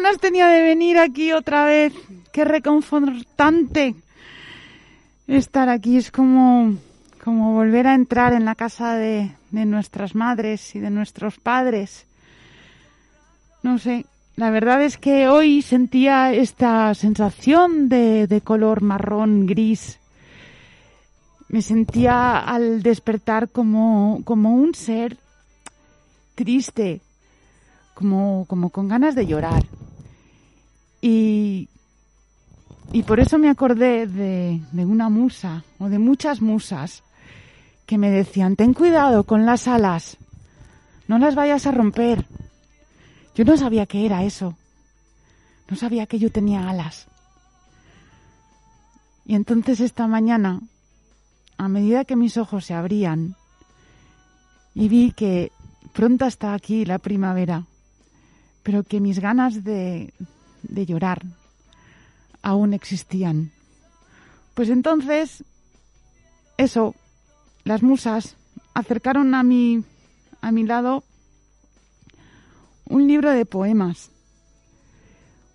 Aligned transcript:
ganas 0.00 0.20
tenía 0.20 0.46
de 0.46 0.62
venir 0.62 0.96
aquí 0.96 1.32
otra 1.32 1.64
vez! 1.64 1.92
¡Qué 2.32 2.44
reconfortante! 2.44 3.96
Estar 5.26 5.68
aquí 5.68 5.96
es 5.96 6.12
como, 6.12 6.76
como 7.24 7.54
volver 7.54 7.88
a 7.88 7.96
entrar 7.96 8.32
en 8.32 8.44
la 8.44 8.54
casa 8.54 8.94
de, 8.94 9.32
de 9.50 9.64
nuestras 9.64 10.14
madres 10.14 10.76
y 10.76 10.78
de 10.78 10.90
nuestros 10.90 11.40
padres. 11.40 12.06
No 13.64 13.78
sé, 13.78 14.06
la 14.36 14.50
verdad 14.50 14.80
es 14.82 14.98
que 14.98 15.26
hoy 15.26 15.62
sentía 15.62 16.32
esta 16.32 16.94
sensación 16.94 17.88
de, 17.88 18.28
de 18.28 18.40
color 18.40 18.82
marrón 18.82 19.46
gris. 19.46 19.98
Me 21.48 21.60
sentía 21.60 22.38
al 22.38 22.84
despertar 22.84 23.48
como, 23.48 24.20
como 24.24 24.54
un 24.54 24.76
ser 24.76 25.16
triste, 26.36 27.00
como, 27.94 28.44
como 28.46 28.70
con 28.70 28.86
ganas 28.86 29.16
de 29.16 29.26
llorar. 29.26 29.64
Y, 31.00 31.68
y 32.92 33.02
por 33.02 33.20
eso 33.20 33.38
me 33.38 33.48
acordé 33.48 34.06
de, 34.06 34.60
de 34.72 34.84
una 34.84 35.08
musa, 35.08 35.64
o 35.78 35.88
de 35.88 35.98
muchas 35.98 36.40
musas, 36.40 37.02
que 37.86 37.98
me 37.98 38.10
decían, 38.10 38.56
ten 38.56 38.74
cuidado 38.74 39.24
con 39.24 39.46
las 39.46 39.68
alas, 39.68 40.18
no 41.06 41.18
las 41.18 41.34
vayas 41.34 41.66
a 41.66 41.72
romper. 41.72 42.26
Yo 43.34 43.44
no 43.44 43.56
sabía 43.56 43.86
qué 43.86 44.04
era 44.04 44.24
eso. 44.24 44.56
No 45.70 45.76
sabía 45.76 46.06
que 46.06 46.18
yo 46.18 46.30
tenía 46.30 46.68
alas. 46.68 47.06
Y 49.24 49.34
entonces 49.34 49.80
esta 49.80 50.06
mañana, 50.06 50.60
a 51.56 51.68
medida 51.68 52.04
que 52.04 52.16
mis 52.16 52.36
ojos 52.36 52.64
se 52.64 52.74
abrían, 52.74 53.36
y 54.74 54.88
vi 54.88 55.12
que 55.12 55.52
pronto 55.92 56.26
está 56.26 56.54
aquí 56.54 56.84
la 56.84 56.98
primavera, 56.98 57.64
pero 58.62 58.82
que 58.82 59.00
mis 59.00 59.18
ganas 59.18 59.64
de, 59.64 60.14
de 60.62 60.86
llorar 60.86 61.24
aún 62.42 62.74
existían. 62.74 63.52
Pues 64.54 64.70
entonces, 64.70 65.44
eso, 66.56 66.94
las 67.64 67.82
musas 67.82 68.36
acercaron 68.74 69.34
a 69.34 69.42
mi, 69.42 69.84
a 70.40 70.50
mi 70.52 70.64
lado 70.64 71.04
un 72.86 73.06
libro 73.06 73.30
de 73.30 73.44
poemas. 73.44 74.10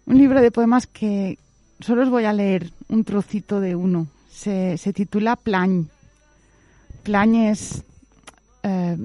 Un 0.06 0.18
libro 0.18 0.42
de 0.42 0.52
poemas 0.52 0.88
que 0.88 1.40
solo 1.80 2.04
os 2.04 2.10
voy 2.10 2.26
a 2.26 2.34
leer 2.34 2.72
un 2.90 3.04
trocito 3.04 3.60
de 3.60 3.76
uno. 3.76 4.08
Se, 4.30 4.78
se 4.78 4.94
titula 4.94 5.36
Plañ. 5.36 5.88
Plañ 7.04 7.36
es 7.36 7.84
eh, 8.64 8.98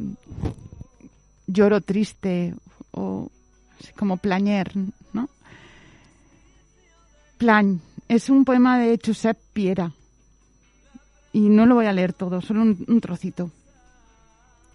lloro 1.46 1.80
triste 1.80 2.54
o 2.92 3.30
como 3.96 4.16
plañer, 4.16 4.72
¿no? 7.38 7.46
Plañ 7.46 7.80
es 8.08 8.30
un 8.30 8.44
poema 8.44 8.78
de 8.78 8.98
Josep 9.04 9.38
Piera 9.52 9.92
y 11.32 11.48
no 11.48 11.66
lo 11.66 11.76
voy 11.76 11.86
a 11.86 11.92
leer 11.92 12.12
todo, 12.12 12.40
solo 12.40 12.62
un, 12.62 12.84
un 12.88 13.00
trocito. 13.00 13.50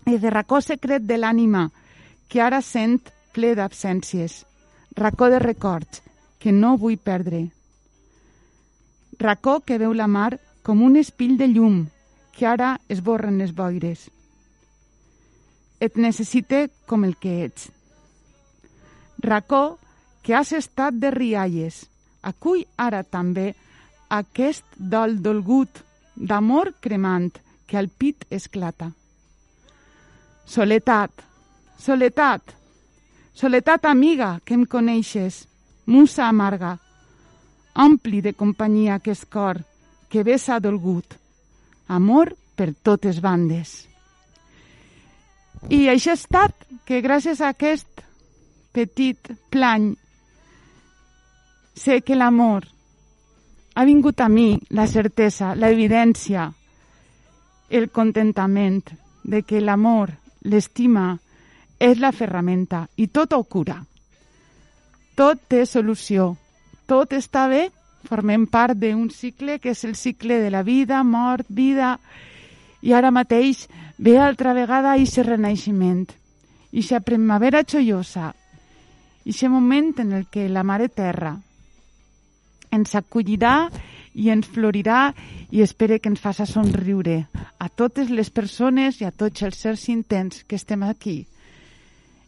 Dice, 0.05 0.29
racó 0.29 0.61
secret 0.61 1.03
de 1.03 1.17
l'ànima 1.17 1.71
que 2.27 2.41
ara 2.41 2.61
sent 2.61 3.11
ple 3.33 3.55
d'absències, 3.55 4.45
racó 4.95 5.29
de 5.29 5.39
records 5.39 6.03
que 6.39 6.51
no 6.51 6.77
vull 6.77 6.97
perdre. 6.97 7.51
Racó 9.17 9.61
que 9.61 9.77
veu 9.77 9.93
la 9.93 10.07
mar 10.07 10.39
com 10.63 10.81
un 10.83 10.97
espill 10.97 11.37
de 11.37 11.47
llum 11.47 11.87
que 12.35 12.45
ara 12.45 12.79
esborren 12.89 13.37
les 13.39 13.53
boires. 13.55 14.09
Et 15.79 15.95
necessite 15.95 16.69
com 16.85 17.03
el 17.03 17.15
que 17.15 17.43
ets. 17.45 17.71
Racó 19.19 19.79
que 20.21 20.35
has 20.35 20.51
estat 20.51 20.93
de 20.99 21.11
rialles, 21.11 21.87
acull 22.23 22.63
ara 22.77 23.03
també 23.03 23.53
aquest 24.09 24.65
dol 24.77 25.17
dolgut 25.21 25.81
d'amor 26.15 26.73
cremant 26.79 27.31
que 27.67 27.77
al 27.77 27.89
pit 27.89 28.25
esclata. 28.29 28.91
Soletat, 30.45 31.11
soletat, 31.77 32.41
soletat 33.33 33.85
amiga 33.85 34.39
que 34.45 34.53
em 34.53 34.65
coneixes, 34.65 35.47
musa 35.85 36.27
amarga, 36.27 36.77
ompli 37.73 38.21
de 38.21 38.33
companyia 38.33 38.99
aquest 38.99 39.25
cor 39.31 39.63
que 40.09 40.23
vessa 40.23 40.59
dolgut, 40.59 41.17
amor 41.87 42.35
per 42.55 42.73
totes 42.83 43.19
bandes. 43.21 43.87
I 45.71 45.87
això 45.89 46.13
ha 46.13 46.19
estat 46.19 46.53
que 46.85 47.01
gràcies 47.01 47.41
a 47.41 47.53
aquest 47.55 48.03
petit 48.75 49.31
plany 49.49 49.93
sé 51.73 52.01
que 52.01 52.15
l'amor 52.15 52.67
ha 53.75 53.83
vingut 53.85 54.21
a 54.21 54.29
mi 54.29 54.59
la 54.69 54.85
certesa, 54.87 55.55
la 55.55 55.69
evidència, 55.73 56.51
el 57.69 57.89
contentament 57.89 58.83
de 59.23 59.41
que 59.41 59.61
l'amor, 59.61 60.11
l'estima, 60.45 61.17
és 61.79 61.99
la 61.99 62.11
ferramenta 62.11 62.85
i 62.95 63.07
tot 63.07 63.33
ho 63.33 63.43
cura. 63.43 63.79
Tot 65.17 65.41
té 65.49 65.65
solució, 65.65 66.35
tot 66.85 67.13
està 67.17 67.47
bé, 67.49 67.69
formem 68.05 68.45
part 68.47 68.77
d'un 68.77 69.09
cicle 69.09 69.57
que 69.59 69.73
és 69.73 69.83
el 69.85 69.95
cicle 69.95 70.39
de 70.41 70.51
la 70.51 70.61
vida, 70.63 71.01
mort, 71.03 71.47
vida, 71.49 71.97
i 72.81 72.93
ara 72.93 73.11
mateix 73.11 73.67
ve 73.97 74.19
altra 74.19 74.53
vegada 74.53 74.97
i 74.97 75.07
renaixement, 75.23 76.05
i 76.71 76.83
primavera 76.99 77.63
joiosa, 77.63 78.33
i 79.25 79.33
moment 79.47 79.93
en 79.99 80.11
el 80.11 80.25
que 80.27 80.49
la 80.49 80.63
Mare 80.63 80.89
Terra 80.89 81.37
ens 82.73 82.95
acollirà 82.97 83.69
i 84.13 84.29
ens 84.33 84.49
florirà 84.49 85.13
i 85.53 85.61
espere 85.65 85.99
que 85.99 86.09
ens 86.11 86.21
faça 86.21 86.45
somriure 86.49 87.23
a 87.57 87.69
totes 87.69 88.09
les 88.09 88.29
persones 88.29 88.99
i 89.01 89.07
a 89.07 89.11
tots 89.11 89.45
els 89.45 89.57
sers 89.65 89.87
intents 89.93 90.43
que 90.47 90.57
estem 90.59 90.83
aquí, 90.83 91.23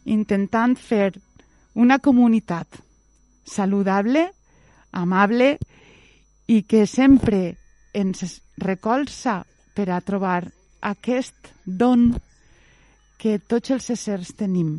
intentant 0.04 0.76
fer 0.78 1.12
una 1.74 1.98
comunitat 1.98 2.80
saludable, 3.46 4.30
amable 4.92 5.56
i 6.46 6.62
que 6.62 6.86
sempre 6.86 7.56
ens 7.94 8.40
recolza 8.62 9.42
per 9.76 9.90
a 9.92 10.00
trobar 10.00 10.40
aquest 10.80 11.52
don 11.64 12.12
que 13.20 13.38
tots 13.38 13.72
els 13.74 13.90
éssers 13.92 14.32
tenim. 14.38 14.78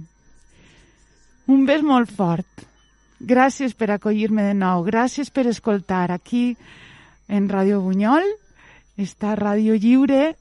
Un 1.48 1.66
bes 1.66 1.84
molt 1.84 2.12
fort. 2.12 2.66
Gràcies 3.20 3.74
per 3.74 3.90
acollir-me 3.90 4.44
de 4.46 4.54
nou. 4.54 4.84
Gràcies 4.86 5.32
per 5.34 5.48
escoltar 5.50 6.12
aquí 6.14 6.56
en 7.28 7.50
Ràdio 7.50 7.82
Bunyol, 7.82 8.24
esta 8.98 9.34
ràdio 9.36 9.74
lliure 9.74 10.36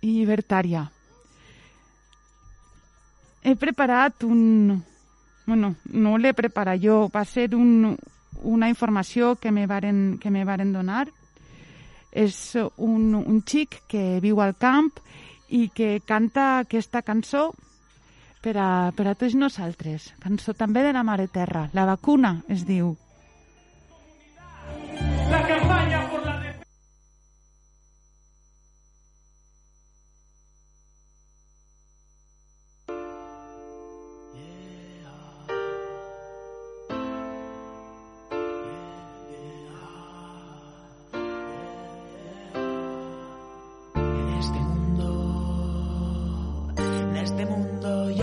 i 0.00 0.12
llibertària. 0.20 0.86
He 3.42 3.56
preparat 3.56 4.24
un... 4.24 4.78
Bueno, 5.46 5.74
no 5.90 6.16
l'he 6.18 6.32
preparat 6.36 6.78
jo, 6.78 7.08
va 7.10 7.24
ser 7.24 7.48
un, 7.56 7.96
una 8.46 8.68
informació 8.68 9.34
que 9.34 9.50
me 9.50 9.66
varen, 9.66 10.18
que 10.22 10.30
me 10.30 10.44
varen 10.44 10.72
donar. 10.72 11.08
És 12.12 12.54
un, 12.76 13.14
un 13.14 13.42
xic 13.46 13.80
que 13.90 14.20
viu 14.22 14.38
al 14.40 14.54
camp 14.54 14.92
i 15.48 15.68
que 15.74 15.98
canta 16.06 16.60
aquesta 16.60 17.02
cançó 17.02 17.50
per 18.40 18.56
a, 18.56 18.70
per 18.96 19.06
a 19.10 19.14
tots 19.14 19.36
nosaltres. 19.36 20.10
Cançó 20.22 20.54
també 20.56 20.82
de 20.86 20.94
la 20.96 21.04
Mare 21.06 21.28
Terra. 21.28 21.68
La 21.76 21.86
vacuna 21.88 22.40
es 22.48 22.66
diu. 22.68 22.96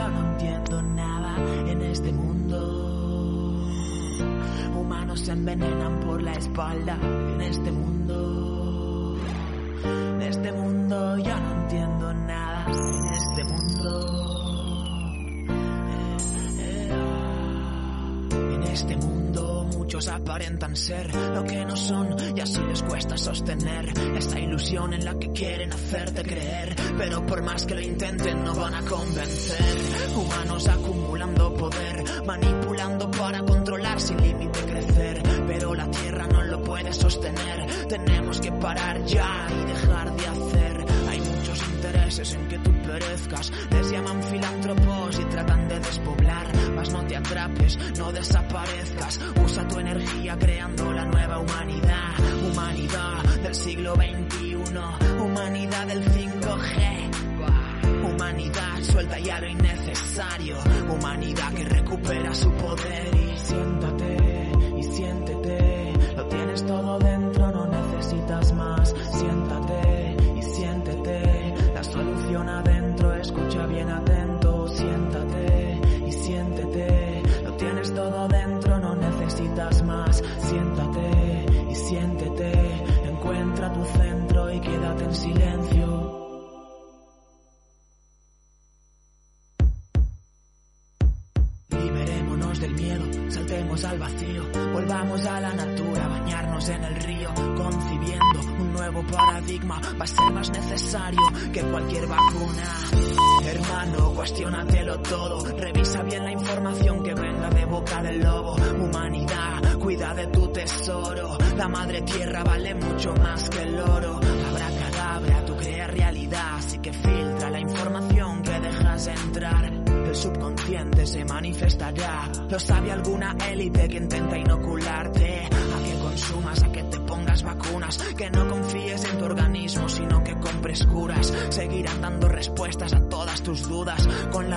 No 0.09 0.31
entiendo 0.31 0.81
nada 0.81 1.37
en 1.67 1.81
este 1.81 2.11
mundo. 2.11 3.67
Humanos 4.79 5.19
se 5.21 5.31
envenenan 5.31 5.99
por 6.01 6.21
la 6.21 6.33
espalda 6.33 6.97
en 7.01 7.41
este 7.41 7.71
mundo. 7.71 9.17
En 9.83 10.21
este 10.21 10.51
mundo 10.51 11.17
yo 11.17 11.39
no 11.39 11.61
entiendo 11.61 11.86
aparentan 20.05 20.75
ser 20.75 21.11
lo 21.15 21.43
que 21.43 21.65
no 21.65 21.75
son 21.75 22.15
y 22.35 22.39
así 22.39 22.61
les 22.61 22.83
cuesta 22.83 23.17
sostener 23.17 23.91
esta 24.15 24.39
ilusión 24.39 24.93
en 24.93 25.03
la 25.03 25.17
que 25.17 25.31
quieren 25.31 25.73
hacerte 25.73 26.21
creer. 26.21 26.75
Pero 26.97 27.25
por 27.25 27.41
más 27.41 27.65
que 27.65 27.73
lo 27.73 27.81
intenten 27.81 28.43
no 28.43 28.53
van 28.53 28.75
a 28.75 28.81
convencer. 28.83 29.57
Humanos 30.15 30.67
acumulando 30.67 31.51
poder, 31.55 32.03
manipulando 32.27 33.09
para 33.09 33.41
controlar 33.41 33.99
sin 33.99 34.21
límite 34.21 34.59
crecer. 34.65 35.23
Pero 35.47 35.73
la 35.73 35.89
tierra 35.89 36.27
no 36.27 36.43
lo 36.43 36.61
puede 36.61 36.93
sostener. 36.93 37.65
Tenemos 37.87 38.39
que 38.39 38.51
parar 38.51 39.03
ya 39.05 39.47
y 39.49 39.65
dejar 39.65 40.15
de 40.15 40.27
hacer. 40.27 40.85
Hay 41.09 41.19
muchos 41.21 41.67
intereses 41.69 42.33
en 42.35 42.47
que 42.47 42.59
tú 42.59 42.71
Les 42.99 43.91
llaman 43.91 44.23
filántropos 44.23 45.19
y 45.19 45.25
tratan 45.25 45.67
de 45.67 45.79
despoblar. 45.79 46.47
Mas 46.73 46.91
no 46.91 47.05
te 47.05 47.15
atrapes, 47.15 47.77
no 47.97 48.11
desaparezcas. 48.11 49.19
Usa 49.45 49.67
tu 49.67 49.77
energía 49.79 50.35
creando 50.39 50.91
la 50.91 51.05
nueva 51.05 51.39
humanidad. 51.39 52.15
Humanidad 52.51 53.23
del 53.43 53.53
siglo 53.53 53.93
XXI. 53.95 54.55
Humanidad 55.21 55.87
del 55.87 56.03
5G. 56.05 58.03
Humanidad 58.03 58.81
suelta 58.81 59.19
ya 59.19 59.39
lo 59.41 59.47
innecesario. 59.47 60.57
Humanidad 60.89 61.53
que 61.53 61.65
recupera 61.65 62.33
su 62.33 62.51
poder. 62.51 63.15
Y 63.15 63.37
siéntate 63.37 64.26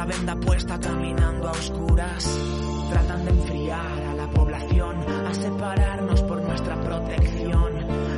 la 0.00 0.06
venda 0.06 0.34
puesta 0.34 0.80
caminando 0.80 1.48
a 1.48 1.50
oscuras. 1.50 2.24
Tratan 2.88 3.22
de 3.22 3.30
enfriar 3.32 4.02
a 4.08 4.14
la 4.14 4.30
población, 4.30 4.96
a 5.28 5.34
separarnos 5.34 6.22
por 6.22 6.40
nuestra 6.40 6.80
protección. 6.80 7.72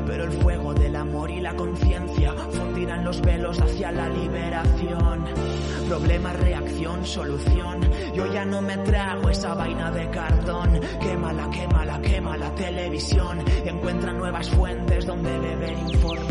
Pero 0.06 0.23
el 0.23 0.31
fuego 0.31 0.75
del 0.75 0.94
amor 0.94 1.29
y 1.32 1.40
la 1.40 1.56
conciencia 1.56 2.34
fundirán 2.52 3.05
los 3.05 3.20
velos 3.20 3.61
hacia 3.61 3.90
la 3.90 4.08
liberación. 4.08 5.25
Problema, 5.88 6.32
reacción, 6.34 7.05
solución. 7.05 7.81
Yo 8.14 8.32
ya 8.32 8.44
no 8.44 8.62
me 8.62 8.76
trago 8.78 9.28
esa 9.31 9.52
vaina 9.55 9.90
de 9.90 10.08
cartón. 10.11 10.81
Quémala, 11.00 11.50
quémala, 11.50 12.00
quema 12.00 12.37
la 12.37 12.55
televisión. 12.55 13.40
Encuentra 13.64 14.12
nuevas 14.12 14.49
fuentes 14.50 15.05
donde 15.05 15.37
beber 15.37 15.73
información. 15.73 16.21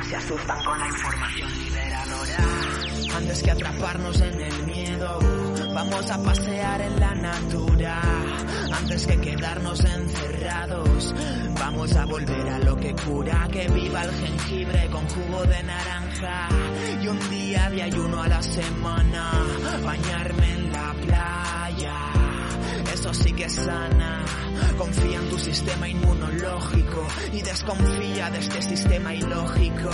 Se 0.00 0.16
asustan 0.16 0.64
con 0.64 0.78
la 0.78 0.88
información 0.88 1.58
liberadora. 1.58 2.36
Antes 3.16 3.42
que 3.42 3.50
atraparnos 3.50 4.20
en 4.20 4.40
el 4.40 4.62
miedo, 4.64 5.18
vamos 5.74 6.10
a 6.10 6.22
pasear 6.22 6.80
en 6.80 7.00
la 7.00 7.14
natura. 7.14 8.00
Antes 8.72 9.06
que 9.06 9.20
quedarnos 9.20 9.84
encerrados, 9.84 11.14
vamos 11.58 11.94
a 11.94 12.06
volver 12.06 12.48
a 12.48 12.58
lo 12.60 12.76
que 12.76 12.94
cura. 12.94 13.48
Que 13.52 13.68
viva 13.68 14.02
el 14.04 14.12
jengibre 14.12 14.88
con 14.90 15.06
jugo 15.08 15.44
de 15.44 15.62
naranja. 15.62 16.48
Y 17.02 17.08
un 17.08 17.30
día 17.30 17.68
de 17.70 17.82
ayuno 17.82 18.22
a 18.22 18.28
la 18.28 18.42
semana, 18.42 19.30
bañarme 19.84 20.52
en 20.52 20.72
la 20.72 20.94
playa. 21.02 22.11
Eso 23.02 23.34
que 23.34 23.50
sana. 23.50 24.24
Confía 24.78 25.18
en 25.18 25.28
tu 25.28 25.36
sistema 25.36 25.88
inmunológico 25.88 27.04
y 27.32 27.42
desconfía 27.42 28.30
de 28.30 28.38
este 28.38 28.62
sistema 28.62 29.12
ilógico. 29.12 29.90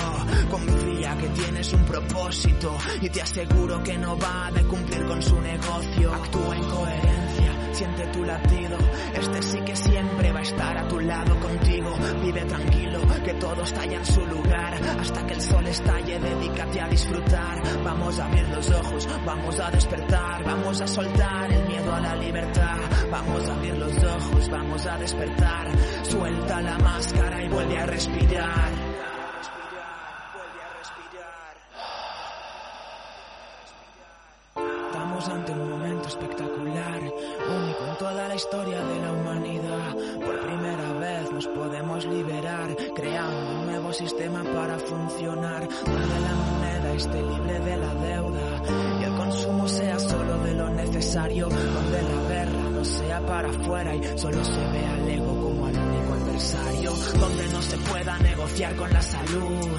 Confía 0.51 1.17
que 1.17 1.29
tienes 1.29 1.73
un 1.73 1.87
propósito 1.87 2.77
y 3.01 3.09
te 3.09 3.23
aseguro 3.23 3.83
que 3.83 3.97
no 3.97 4.19
va 4.19 4.51
de 4.53 4.63
cumplir 4.65 5.07
con 5.07 5.23
su 5.23 5.41
negocio. 5.41 6.13
Actúa 6.13 6.57
en 6.57 6.65
coherencia, 6.65 7.53
siente 7.79 8.05
tu 8.09 8.25
latido. 8.25 8.77
Este 9.15 9.41
sí 9.41 9.61
que 9.61 9.77
siempre 9.77 10.33
va 10.33 10.41
a 10.41 10.43
estar 10.43 10.77
a 10.77 10.89
tu 10.89 10.99
lado 10.99 11.39
contigo. 11.39 11.95
Vive 12.21 12.45
tranquilo, 12.45 13.01
que 13.25 13.35
todo 13.35 13.63
está 13.63 13.87
ya 13.87 13.99
en 13.99 14.05
su 14.05 14.27
lugar. 14.27 14.75
Hasta 14.99 15.25
que 15.25 15.35
el 15.35 15.41
sol 15.41 15.65
estalle, 15.65 16.19
dedícate 16.19 16.81
a 16.81 16.89
disfrutar. 16.89 17.63
Vamos 17.85 18.19
a 18.19 18.27
abrir 18.27 18.49
los 18.49 18.69
ojos, 18.71 19.09
vamos 19.25 19.61
a 19.61 19.71
despertar, 19.71 20.45
vamos 20.45 20.81
a 20.81 20.87
soltar 20.89 21.53
el 21.53 21.69
miedo 21.69 21.95
a 21.95 22.01
la 22.01 22.17
libertad. 22.17 22.79
Vamos 23.13 23.49
a 23.49 23.55
abrir 23.55 23.77
los 23.77 23.97
ojos, 24.03 24.49
vamos 24.51 24.85
a 24.87 24.99
despertar. 24.99 25.69
Suelta 26.03 26.61
la 26.61 26.79
máscara 26.79 27.45
y 27.45 27.49
vuelve 27.49 27.79
a 27.79 27.87
respirar. 27.87 28.99
Ante 35.19 35.51
un 35.51 35.69
momento 35.69 36.07
espectacular, 36.09 36.58
historia 38.39 38.81
de 38.81 39.01
la 39.01 39.13
humanidad. 39.13 39.97
Por 40.25 40.41
primera 40.47 40.93
vez 41.01 41.33
nos 41.33 41.47
podemos 41.49 42.05
liberar, 42.07 42.69
creando 42.95 43.51
un 43.59 43.67
nuevo 43.67 43.93
sistema 43.93 44.45
para 44.45 44.79
funcionar, 44.79 45.69
donde 45.85 46.21
la 46.21 46.35
moneda 46.47 46.93
esté 46.95 47.21
libre 47.21 47.59
de 47.59 47.77
la 47.77 47.95
deuda. 47.95 48.63
Y 49.01 49.05
el 49.05 49.15
consumo 49.17 49.67
sea 49.67 49.99
solo 49.99 50.39
de 50.39 50.55
lo 50.55 50.71
necesario, 50.71 51.49
donde 51.49 52.03
la 52.03 52.29
guerra 52.29 52.71
no 52.71 52.85
sea 52.85 53.21
para 53.27 53.51
afuera 53.51 53.97
y 53.97 54.05
solo 54.17 54.45
se 54.45 54.67
vea 54.73 54.95
al 54.95 55.09
ego 55.09 55.43
como 55.43 55.67
al 55.67 55.77
único 55.77 56.15
adversario, 56.15 56.78
donde 57.19 57.49
no 57.49 57.63
se 57.63 57.77
pueda 57.79 58.19
negociar 58.19 58.75
con 58.77 58.93
la 58.93 59.03
salud. 59.03 59.79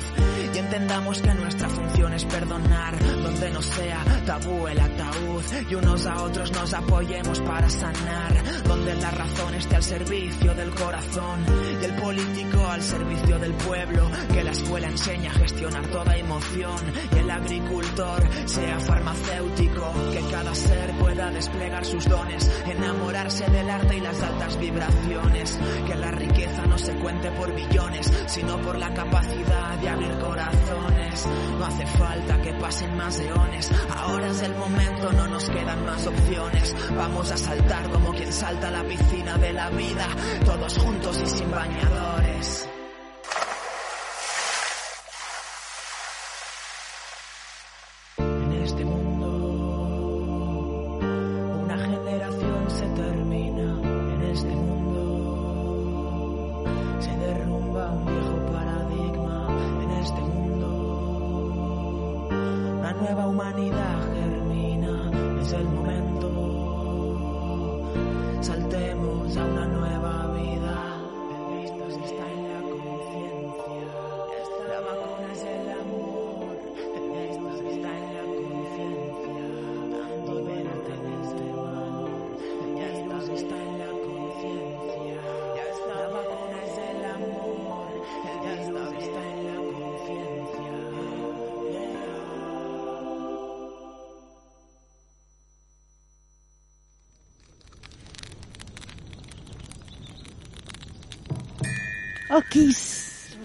Y 0.53 0.57
entendamos 0.57 1.21
que 1.21 1.33
nuestra 1.33 1.69
función 1.69 2.13
es 2.13 2.25
perdonar, 2.25 2.97
donde 3.21 3.49
no 3.51 3.61
sea 3.61 4.03
tabú 4.25 4.67
el 4.67 4.79
ataúd. 4.79 5.43
Y 5.69 5.75
unos 5.75 6.05
a 6.05 6.23
otros 6.23 6.51
nos 6.51 6.73
apoyemos 6.73 7.39
para 7.41 7.69
sanar, 7.69 8.63
donde 8.63 8.95
la 8.95 9.11
razón 9.11 9.53
esté 9.55 9.75
al 9.75 9.83
servicio 9.83 10.53
del 10.55 10.69
corazón. 10.71 11.45
Y 11.81 11.85
el 11.85 11.93
político 11.95 12.65
al 12.67 12.81
servicio 12.81 13.39
del 13.39 13.53
pueblo, 13.53 14.09
que 14.33 14.43
la 14.43 14.51
escuela 14.51 14.87
enseñe 14.87 15.27
a 15.27 15.33
gestionar 15.33 15.85
toda 15.87 16.17
emoción. 16.17 16.79
Y 17.15 17.19
el 17.19 17.29
agricultor 17.29 18.27
sea 18.45 18.79
farmacéutico, 18.79 19.93
que 20.11 20.21
cada 20.31 20.55
ser 20.55 20.91
pueda 20.99 21.31
desplegar 21.31 21.85
sus 21.85 22.05
dones, 22.05 22.49
enamorarse 22.65 23.45
del 23.49 23.69
arte 23.69 23.97
y 23.97 24.01
las 24.01 24.21
altas 24.21 24.59
vibraciones, 24.59 25.59
que 25.87 25.95
la 25.95 26.11
riqueza 26.11 26.65
no 26.65 26.77
se 26.77 26.93
cuente 26.93 27.08
por 27.17 27.53
billones 27.53 28.11
sino 28.27 28.57
por 28.61 28.77
la 28.77 28.93
capacidad 28.93 29.77
de 29.79 29.89
abrir 29.89 30.17
corazones. 30.19 31.25
No 31.57 31.65
hace 31.65 31.85
falta 31.87 32.41
que 32.41 32.53
pasen 32.53 32.95
más 32.95 33.19
eones, 33.19 33.71
ahora 33.95 34.27
es 34.27 34.41
el 34.43 34.55
momento, 34.55 35.11
no 35.13 35.27
nos 35.27 35.49
quedan 35.49 35.85
más 35.85 36.05
opciones. 36.05 36.75
Vamos 36.95 37.31
a 37.31 37.37
saltar 37.37 37.89
como 37.89 38.13
quien 38.13 38.31
salta 38.31 38.67
a 38.67 38.71
la 38.71 38.83
piscina 38.83 39.37
de 39.37 39.53
la 39.53 39.69
vida, 39.71 40.07
todos 40.45 40.77
juntos 40.77 41.19
y 41.23 41.27
sin 41.27 41.51
bañadores. 41.51 42.68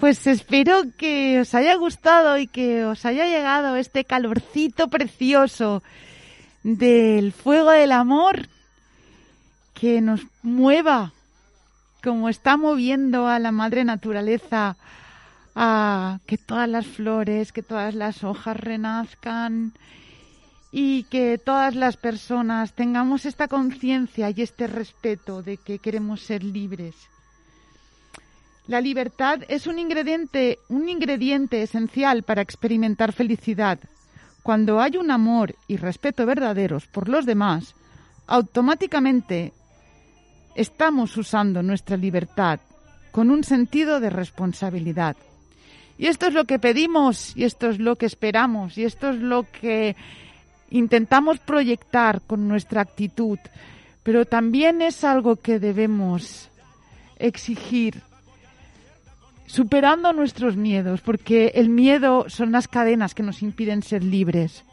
Pues 0.01 0.27
espero 0.27 0.83
que 0.97 1.41
os 1.41 1.55
haya 1.55 1.75
gustado 1.77 2.39
y 2.39 2.47
que 2.47 2.85
os 2.85 3.05
haya 3.05 3.27
llegado 3.27 3.77
este 3.77 4.05
calorcito 4.05 4.89
precioso 4.89 5.83
del 6.63 7.33
fuego 7.33 7.71
del 7.71 7.93
amor 7.93 8.49
que 9.75 10.01
nos 10.01 10.21
mueva 10.43 11.13
como 12.03 12.29
está 12.29 12.57
moviendo 12.57 13.29
a 13.29 13.39
la 13.39 13.51
madre 13.51 13.85
naturaleza 13.85 14.77
a 15.55 16.19
que 16.27 16.37
todas 16.37 16.69
las 16.69 16.87
flores, 16.87 17.53
que 17.53 17.63
todas 17.63 17.95
las 17.95 18.25
hojas 18.25 18.59
renazcan 18.59 19.73
y 20.71 21.05
que 21.05 21.39
todas 21.39 21.75
las 21.75 21.97
personas 21.97 22.75
tengamos 22.75 23.25
esta 23.25 23.49
conciencia 23.49 24.31
y 24.31 24.43
este 24.43 24.67
respeto 24.67 25.43
de 25.43 25.57
que 25.57 25.79
queremos 25.79 26.21
ser 26.21 26.45
libres. 26.45 26.95
La 28.67 28.81
libertad 28.81 29.41
es 29.49 29.67
un 29.67 29.79
ingrediente, 29.79 30.59
un 30.69 30.89
ingrediente 30.89 31.63
esencial 31.63 32.23
para 32.23 32.41
experimentar 32.41 33.13
felicidad. 33.13 33.79
Cuando 34.43 34.81
hay 34.81 34.97
un 34.97 35.11
amor 35.11 35.55
y 35.69 35.77
respeto 35.77 36.25
verdaderos 36.25 36.87
por 36.87 37.11
los 37.11 37.27
demás, 37.27 37.75
automáticamente 38.27 39.53
estamos 40.55 41.15
usando 41.19 41.63
nuestra 41.63 41.99
libertad 41.99 42.59
con 43.11 43.31
un 43.31 43.45
sentido 43.45 44.01
de 44.01 44.09
responsabilidad. 44.09 45.17
Y 45.99 46.07
esto 46.07 46.27
es 46.27 46.35
lo 46.35 46.47
que 46.47 46.59
pedimos, 46.59 47.37
y 47.37 47.45
esto 47.45 47.69
es 47.69 47.79
lo 47.79 47.97
que 47.97 48.07
esperamos, 48.07 48.79
y 48.79 48.85
esto 48.85 49.11
es 49.11 49.17
lo 49.17 49.45
que 49.45 49.95
intentamos 50.71 51.39
proyectar 51.39 52.23
con 52.23 52.49
nuestra 52.49 52.81
actitud, 52.81 53.39
pero 54.03 54.25
también 54.25 54.81
es 54.81 55.05
algo 55.05 55.37
que 55.37 55.59
debemos 55.59 56.51
exigir 57.19 58.03
superando 59.47 60.13
nuestros 60.13 60.57
miedos, 60.57 61.01
porque 61.01 61.53
el 61.55 61.69
miedo 61.69 62.27
son 62.29 62.53
las 62.53 62.69
cadenas 62.69 63.15
que 63.15 63.23
nos 63.23 63.43
impiden 63.43 63.83
ser 63.83 64.03
libres. 64.03 64.65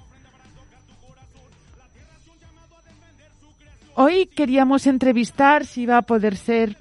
Hoy 3.95 4.27
queríamos 4.27 4.87
entrevistar, 4.87 5.65
si 5.65 5.85
va 5.85 5.97
a 5.97 6.01
poder 6.01 6.37
ser, 6.37 6.77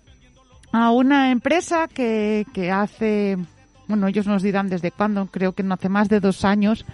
a 0.73 0.93
una 0.93 1.33
empresa 1.33 1.89
que, 1.89 2.47
que 2.55 2.71
hace, 2.71 3.37
bueno, 3.89 4.07
ellos 4.07 4.27
nos 4.27 4.43
dirán 4.43 4.69
desde 4.69 4.93
cuándo, 4.93 5.27
creo 5.27 5.53
que 5.53 5.65
no 5.65 5.75
hace 5.75 5.89
más 5.89 6.09
de 6.09 6.21
dos 6.21 6.45
años. 6.45 6.87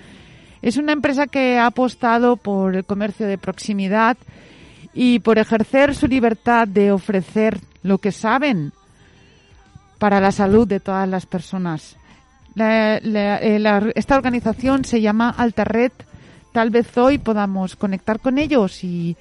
Es 0.63 0.79
una 0.79 0.93
empresa 0.93 1.27
que 1.27 1.59
ha 1.59 1.67
apostado 1.67 2.37
por 2.37 2.75
el 2.75 2.85
comercio 2.85 3.27
de 3.27 3.37
proximidad 3.37 4.17
y 4.95 5.19
por 5.19 5.39
ejercer 5.39 5.95
su 5.95 6.07
libertad 6.07 6.67
de 6.67 6.91
ofrecer 6.91 7.61
lo 7.83 7.99
que 7.99 8.11
saben 8.11 8.73
para 9.99 10.21
la 10.21 10.33
salud 10.33 10.67
de 10.67 10.81
todas 10.81 11.09
las 11.09 11.27
personas. 11.27 11.97
Eh, 12.59 13.01
la- 13.03 13.79
esta 13.95 14.17
organización 14.17 14.85
se 14.85 15.01
llama 15.01 15.31
Altarred. 15.31 15.93
Tal 16.53 16.71
vez 16.71 16.97
hoy 16.97 17.19
podamos 17.19 17.77
conectar 17.77 18.19
con 18.21 18.39
ellos 18.39 18.83
y, 18.83 19.17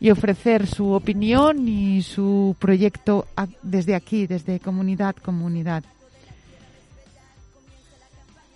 y 0.00 0.10
ofrecer 0.10 0.66
su 0.66 0.90
opinión 0.90 1.68
y 1.68 2.02
su 2.02 2.56
proyecto 2.58 3.26
desde 3.62 3.94
aquí, 3.94 4.26
desde 4.26 4.58
comunidad, 4.58 5.14
comunidad. 5.16 5.84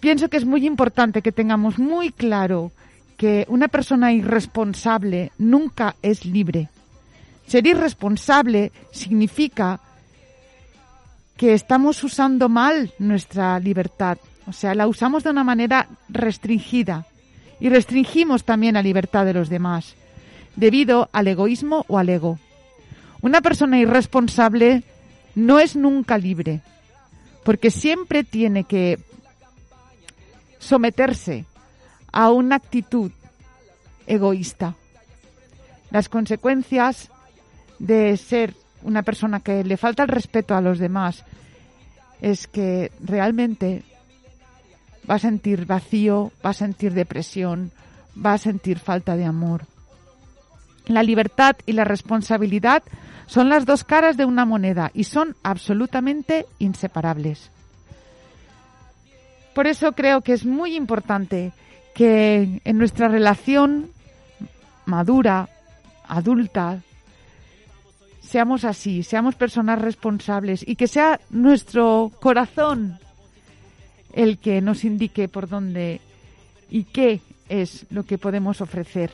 Pienso 0.01 0.29
que 0.29 0.37
es 0.37 0.45
muy 0.45 0.67
importante 0.67 1.23
que 1.23 1.33
tengamos 1.33 1.79
muy 1.79 2.11
claro 2.11 2.71
que 3.17 3.47
una 3.49 3.69
persona 3.69 4.13
irresponsable 4.13 5.33
nunca 5.39 5.97
es 6.03 6.25
libre. 6.27 6.69
Ser 7.47 7.67
irresponsable 7.67 8.73
significa 8.91 9.81
que 11.37 11.55
estamos 11.55 12.03
usando 12.03 12.49
mal 12.49 12.93
nuestra 12.99 13.59
libertad. 13.61 14.19
O 14.47 14.53
sea, 14.53 14.75
la 14.75 14.87
usamos 14.87 15.25
de 15.25 15.31
una 15.31 15.45
manera 15.45 15.89
restringida 16.09 17.07
y 17.61 17.69
restringimos 17.69 18.45
también 18.45 18.75
la 18.75 18.83
libertad 18.83 19.25
de 19.25 19.35
los 19.35 19.49
demás 19.49 19.97
debido 20.55 21.09
al 21.13 21.29
egoísmo 21.29 21.85
o 21.89 21.99
al 21.99 22.09
ego. 22.09 22.39
Una 23.21 23.41
persona 23.41 23.79
irresponsable 23.79 24.83
no 25.35 25.59
es 25.59 25.77
nunca 25.77 26.19
libre 26.19 26.63
porque 27.45 27.71
siempre 27.71 28.25
tiene 28.25 28.65
que 28.65 28.99
someterse 30.59 31.45
a 32.13 32.31
una 32.31 32.57
actitud 32.57 33.13
egoísta. 34.07 34.75
Las 35.91 36.09
consecuencias 36.09 37.11
de 37.79 38.17
ser 38.17 38.55
una 38.87 39.03
persona 39.03 39.41
que 39.41 39.65
le 39.65 39.77
falta 39.77 40.05
el 40.05 40.09
respeto 40.09 40.55
a 40.55 40.61
los 40.61 40.79
demás 40.79 41.25
es 42.23 42.47
que 42.47 42.93
realmente 43.01 43.83
va 45.09 45.17
a 45.17 45.19
sentir 45.19 45.67
vacío, 45.67 46.33
va 46.45 46.51
a 46.51 46.55
sentir 46.55 46.95
depresión, 46.95 47.73
va 48.25 48.35
a 48.35 48.39
sentir 48.39 48.79
falta 48.79 49.17
de 49.17 49.25
amor. 49.25 49.67
La 50.87 51.03
libertad 51.03 51.57
y 51.67 51.73
la 51.73 51.85
responsabilidad 51.85 52.85
son 53.27 53.49
las 53.49 53.67
dos 53.67 53.83
caras 53.83 54.17
de 54.17 54.25
una 54.25 54.45
moneda 54.45 54.93
y 54.95 55.05
son 55.05 55.35
absolutamente 55.43 56.47
inseparables. 56.61 57.51
Por 59.53 59.67
eso 59.67 59.93
creo 59.93 60.21
que 60.21 60.33
es 60.33 60.47
muy 60.47 60.77
importante 60.77 61.53
que 61.93 62.61
en 62.65 62.79
nuestra 62.79 63.09
relación 63.09 63.91
madura, 64.85 65.49
adulta, 66.07 66.83
seamos 68.37 68.67
así, 68.67 69.03
seamos 69.03 69.35
personas 69.35 69.81
responsables 69.81 70.63
y 70.69 70.77
que 70.77 70.89
sea 70.89 71.19
nuestro 71.31 72.13
corazón 72.21 72.99
el 74.13 74.37
que 74.37 74.61
nos 74.61 74.85
indique 74.85 75.27
por 75.27 75.49
dónde 75.49 76.03
y 76.69 76.85
qué 76.85 77.23
es 77.49 77.87
lo 77.89 78.03
que 78.05 78.19
podemos 78.19 78.61
ofrecer. 78.61 79.11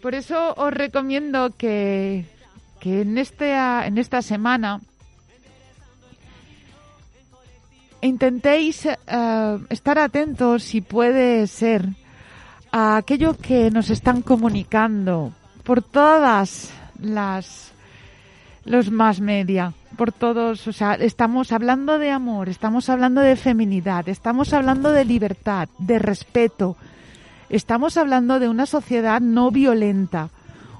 Por 0.00 0.14
eso 0.14 0.54
os 0.56 0.72
recomiendo 0.72 1.50
que, 1.58 2.26
que 2.78 3.00
en, 3.00 3.18
este, 3.18 3.52
en 3.52 3.98
esta 3.98 4.22
semana 4.22 4.80
intentéis 8.02 8.86
eh, 8.86 9.58
estar 9.68 9.98
atentos, 9.98 10.62
si 10.62 10.80
puede 10.80 11.48
ser, 11.48 11.88
a 12.70 12.98
aquello 12.98 13.36
que 13.36 13.72
nos 13.72 13.90
están 13.90 14.22
comunicando 14.22 15.32
por 15.66 15.82
todas 15.82 16.70
las 17.00 17.72
los 18.64 18.90
más 18.90 19.20
media, 19.20 19.74
por 19.96 20.12
todos, 20.12 20.66
o 20.66 20.72
sea, 20.72 20.94
estamos 20.94 21.52
hablando 21.52 21.98
de 21.98 22.10
amor, 22.10 22.48
estamos 22.48 22.88
hablando 22.88 23.20
de 23.20 23.36
feminidad, 23.36 24.08
estamos 24.08 24.52
hablando 24.52 24.90
de 24.90 25.04
libertad, 25.04 25.68
de 25.78 26.00
respeto, 26.00 26.76
estamos 27.48 27.96
hablando 27.96 28.40
de 28.40 28.48
una 28.48 28.66
sociedad 28.66 29.20
no 29.20 29.52
violenta, 29.52 30.30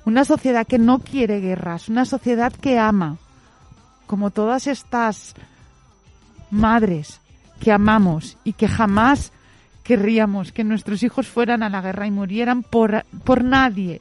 una 0.05 0.25
sociedad 0.25 0.67
que 0.67 0.79
no 0.79 0.99
quiere 0.99 1.41
guerras, 1.41 1.89
una 1.89 2.05
sociedad 2.05 2.53
que 2.53 2.79
ama, 2.79 3.19
como 4.07 4.31
todas 4.31 4.67
estas 4.67 5.35
madres 6.51 7.21
que 7.61 7.71
amamos 7.71 8.37
y 8.43 8.53
que 8.53 8.67
jamás 8.67 9.33
querríamos 9.85 10.51
que 10.51 10.65
nuestros 10.65 11.05
hijos 11.05 11.29
fueran 11.29 11.63
a 11.63 11.71
la 11.71 11.83
guerra 11.83 12.07
y 12.09 12.11
murieran 12.11 12.65
por, 12.65 13.05
por 13.25 13.45
nadie. 13.45 14.01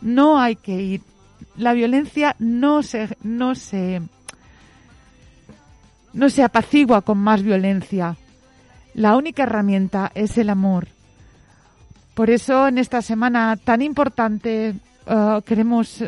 No 0.00 0.40
hay 0.40 0.56
que 0.56 0.80
ir. 0.80 1.02
La 1.56 1.72
violencia 1.72 2.36
no 2.38 2.82
se, 2.82 3.16
no 3.22 3.54
se, 3.54 4.02
no 6.12 6.30
se 6.30 6.42
apacigua 6.42 7.02
con 7.02 7.18
más 7.18 7.42
violencia. 7.42 8.16
La 8.94 9.16
única 9.16 9.44
herramienta 9.44 10.10
es 10.14 10.38
el 10.38 10.50
amor. 10.50 10.88
Por 12.14 12.30
eso 12.30 12.66
en 12.66 12.78
esta 12.78 13.02
semana 13.02 13.56
tan 13.56 13.82
importante 13.82 14.74
eh, 15.06 15.40
queremos 15.46 16.04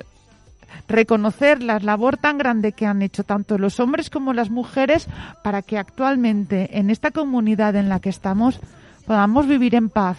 reconocer 0.88 1.62
la 1.62 1.78
labor 1.78 2.16
tan 2.16 2.38
grande 2.38 2.72
que 2.72 2.86
han 2.86 3.02
hecho 3.02 3.24
tanto 3.24 3.58
los 3.58 3.80
hombres 3.80 4.10
como 4.10 4.32
las 4.32 4.50
mujeres 4.50 5.08
para 5.42 5.62
que 5.62 5.78
actualmente 5.78 6.78
en 6.78 6.90
esta 6.90 7.10
comunidad 7.10 7.76
en 7.76 7.88
la 7.88 8.00
que 8.00 8.08
estamos 8.08 8.60
podamos 9.06 9.46
vivir 9.46 9.74
en 9.74 9.88
paz 9.88 10.16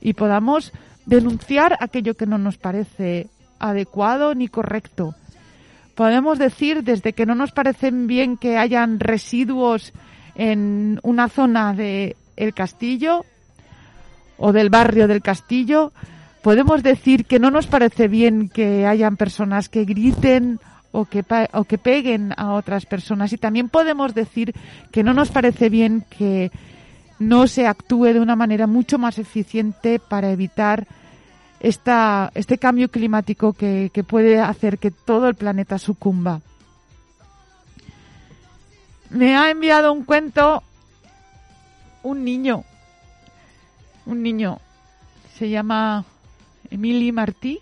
y 0.00 0.14
podamos 0.14 0.72
denunciar 1.06 1.76
aquello 1.80 2.14
que 2.14 2.26
no 2.26 2.38
nos 2.38 2.56
parece 2.56 3.28
adecuado 3.58 4.34
ni 4.34 4.48
correcto. 4.48 5.14
Podemos 5.94 6.38
decir 6.38 6.82
desde 6.82 7.12
que 7.12 7.26
no 7.26 7.34
nos 7.34 7.52
parecen 7.52 8.06
bien 8.06 8.36
que 8.36 8.56
hayan 8.56 9.00
residuos 9.00 9.92
en 10.34 10.98
una 11.02 11.28
zona 11.28 11.74
de 11.74 12.16
el 12.36 12.54
castillo 12.54 13.24
o 14.38 14.52
del 14.52 14.70
barrio 14.70 15.06
del 15.06 15.20
castillo, 15.20 15.92
podemos 16.42 16.82
decir 16.82 17.26
que 17.26 17.38
no 17.38 17.50
nos 17.50 17.66
parece 17.66 18.08
bien 18.08 18.48
que 18.48 18.86
hayan 18.86 19.18
personas 19.18 19.68
que 19.68 19.84
griten 19.84 20.58
o 20.92 21.04
que, 21.04 21.24
o 21.52 21.64
que 21.64 21.78
peguen 21.78 22.32
a 22.36 22.54
otras 22.54 22.86
personas 22.86 23.32
y 23.32 23.38
también 23.38 23.68
podemos 23.68 24.14
decir 24.14 24.54
que 24.90 25.04
no 25.04 25.12
nos 25.12 25.30
parece 25.30 25.68
bien 25.68 26.04
que 26.08 26.50
no 27.20 27.46
se 27.46 27.68
actúe 27.68 28.06
de 28.06 28.18
una 28.18 28.34
manera 28.34 28.66
mucho 28.66 28.98
más 28.98 29.18
eficiente 29.18 30.00
para 30.00 30.32
evitar 30.32 30.88
esta, 31.60 32.32
este 32.34 32.58
cambio 32.58 32.90
climático 32.90 33.52
que, 33.52 33.90
que 33.92 34.02
puede 34.02 34.40
hacer 34.40 34.78
que 34.78 34.90
todo 34.90 35.28
el 35.28 35.36
planeta 35.36 35.78
sucumba. 35.78 36.40
Me 39.10 39.36
ha 39.36 39.50
enviado 39.50 39.92
un 39.92 40.04
cuento 40.04 40.62
un 42.02 42.24
niño, 42.24 42.64
un 44.06 44.22
niño, 44.22 44.58
se 45.36 45.50
llama 45.50 46.06
Emily 46.70 47.12
Martí, 47.12 47.60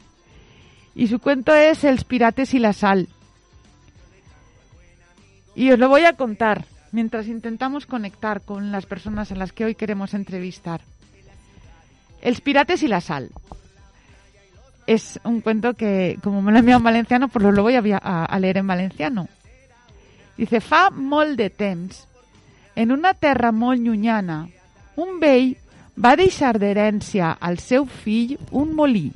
y 0.95 1.09
su 1.09 1.19
cuento 1.19 1.53
es 1.53 1.83
Els 1.83 2.05
pirates 2.05 2.55
y 2.55 2.61
la 2.61 2.73
sal. 2.73 3.09
Y 5.57 5.73
os 5.73 5.79
lo 5.81 5.89
voy 5.89 6.05
a 6.05 6.13
contar 6.13 6.65
mientras 6.93 7.27
intentamos 7.27 7.87
conectar 7.87 8.41
con 8.43 8.73
las 8.73 8.87
personas 8.87 9.33
a 9.33 9.37
las 9.37 9.53
que 9.53 9.65
hoy 9.65 9.75
queremos 9.75 10.15
entrevistar. 10.15 10.81
Els 12.21 12.41
pirates 12.41 12.83
y 12.83 12.89
la 12.89 13.01
sal. 13.01 13.31
Es 14.87 15.21
un 15.25 15.41
cuento 15.41 15.75
que, 15.75 16.19
como 16.23 16.43
me 16.43 16.51
lo 16.51 16.59
enviado 16.59 16.79
en 16.79 16.85
valenciano, 16.85 17.29
pues 17.29 17.45
lo 17.45 17.63
voy 17.63 17.75
a, 17.75 17.81
a 17.99 18.41
leer 18.41 18.57
en 18.59 18.67
valenciano. 18.67 19.29
Dice, 20.37 20.61
fa 20.61 20.89
molt 20.91 21.37
de 21.37 21.51
temps, 21.51 22.07
en 22.77 22.93
una 22.93 23.13
terra 23.15 23.51
molt 23.53 23.83
llunyana, 23.83 24.47
un 24.97 25.19
vell 25.19 25.57
va 25.99 26.15
deixar 26.17 26.55
d'herència 26.63 27.33
al 27.43 27.59
seu 27.59 27.87
fill 27.87 28.37
un 28.51 28.75
molí. 28.75 29.11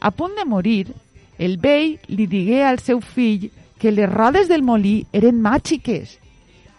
A 0.00 0.10
punt 0.10 0.34
de 0.34 0.44
morir, 0.44 0.90
el 1.38 1.56
vell 1.62 2.00
li 2.08 2.26
digué 2.26 2.64
al 2.66 2.82
seu 2.82 3.00
fill 3.00 3.48
que 3.78 3.94
les 3.94 4.10
rodes 4.10 4.50
del 4.50 4.66
molí 4.66 5.06
eren 5.14 5.38
màgiques 5.42 6.18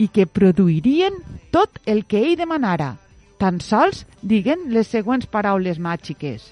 i 0.04 0.10
que 0.12 0.26
produirien 0.28 1.16
tot 1.54 1.80
el 1.86 2.04
que 2.10 2.20
ell 2.26 2.36
demanara. 2.40 2.96
Tan 3.40 3.62
sols 3.64 4.04
diguen 4.22 4.70
les 4.76 4.90
següents 4.92 5.28
paraules 5.32 5.80
màgiques. 5.80 6.50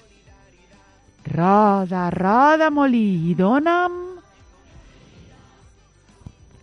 Roda, 1.28 2.08
roda, 2.10 2.70
molí, 2.74 3.30
i 3.30 3.36
dona'm 3.38 3.98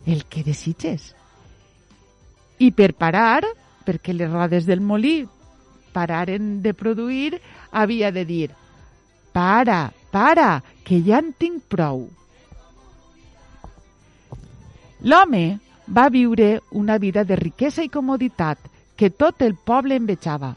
el 0.10 0.26
que 0.26 0.44
desitges. 0.44 1.14
I 2.60 2.72
per 2.76 2.92
parar, 2.98 3.46
perquè 3.86 4.16
les 4.16 4.32
rodes 4.32 4.66
del 4.68 4.82
molí 4.82 5.22
pararen 5.94 6.60
de 6.66 6.74
produir, 6.74 7.40
havia 7.72 8.12
de 8.12 8.26
dir 8.26 8.50
para, 9.34 9.94
para, 10.12 10.64
que 10.84 11.00
ja 11.06 11.22
en 11.22 11.32
tinc 11.38 11.64
prou. 11.70 12.08
L'home 15.06 15.60
va 15.90 16.10
viure 16.10 16.62
una 16.72 16.98
vida 16.98 17.24
de 17.24 17.36
riquesa 17.36 17.84
i 17.84 17.90
comoditat 17.90 18.60
que 18.96 19.10
tot 19.10 19.42
el 19.42 19.56
poble 19.56 19.96
envejava, 19.98 20.54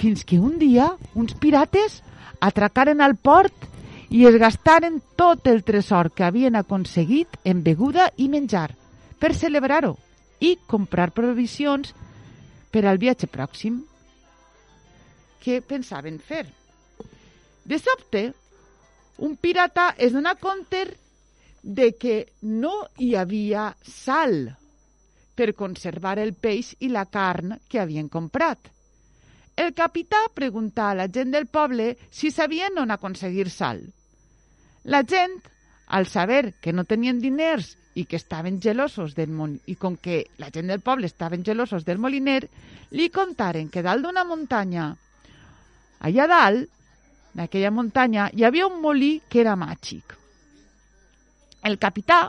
fins 0.00 0.24
que 0.24 0.38
un 0.40 0.56
dia 0.58 0.88
uns 1.14 1.34
pirates 1.36 2.00
atracaren 2.40 3.02
al 3.04 3.16
port 3.16 3.68
i 4.08 4.24
es 4.28 4.38
gastaren 4.40 5.00
tot 5.16 5.46
el 5.46 5.62
tresor 5.64 6.10
que 6.12 6.24
havien 6.24 6.56
aconseguit 6.56 7.36
en 7.44 7.62
beguda 7.62 8.08
i 8.16 8.28
menjar 8.32 8.70
per 9.20 9.34
celebrar-ho 9.36 9.96
i 10.40 10.56
comprar 10.66 11.12
provisions 11.12 11.92
per 12.72 12.86
al 12.88 12.98
viatge 12.98 13.28
pròxim. 13.28 13.82
Què 15.42 15.60
pensaven 15.60 16.18
fer? 16.18 16.46
De 17.64 17.78
sobte, 17.78 18.32
un 19.18 19.36
pirata 19.36 19.92
es 19.98 20.16
dona 20.16 20.34
compte 20.34 20.86
de 21.62 21.92
que 21.92 22.16
no 22.42 22.72
hi 22.98 23.14
havia 23.14 23.68
sal 23.84 24.56
per 25.34 25.54
conservar 25.54 26.18
el 26.18 26.34
peix 26.34 26.74
i 26.80 26.90
la 26.92 27.06
carn 27.06 27.56
que 27.68 27.80
havien 27.80 28.08
comprat. 28.08 28.68
El 29.56 29.74
capità 29.76 30.20
preguntà 30.34 30.90
a 30.90 30.96
la 30.96 31.08
gent 31.12 31.32
del 31.32 31.46
poble 31.46 31.92
si 32.10 32.30
sabien 32.30 32.78
on 32.80 32.90
aconseguir 32.90 33.48
sal. 33.50 33.82
La 34.84 35.02
gent, 35.04 35.38
al 35.88 36.06
saber 36.06 36.54
que 36.60 36.72
no 36.72 36.84
tenien 36.84 37.20
diners 37.20 37.76
i 37.94 38.06
que 38.08 38.16
estaven 38.16 38.60
gelosos 38.60 39.14
del 39.14 39.30
mon 39.30 39.58
i 39.68 39.76
com 39.76 39.98
que 40.00 40.24
la 40.40 40.48
gent 40.50 40.72
del 40.72 40.80
poble 40.80 41.06
estaven 41.06 41.44
gelosos 41.44 41.84
del 41.84 42.00
moliner, 42.00 42.48
li 42.96 43.10
contaren 43.12 43.68
que 43.68 43.84
dalt 43.84 44.06
d'una 44.06 44.24
muntanya, 44.24 44.88
allà 46.00 46.26
dalt, 46.26 46.70
d'aquella 47.36 47.70
muntanya, 47.72 48.30
hi 48.32 48.44
havia 48.44 48.66
un 48.68 48.80
molí 48.80 49.20
que 49.28 49.40
era 49.40 49.56
màgic. 49.56 50.16
El 51.62 51.78
capità, 51.78 52.26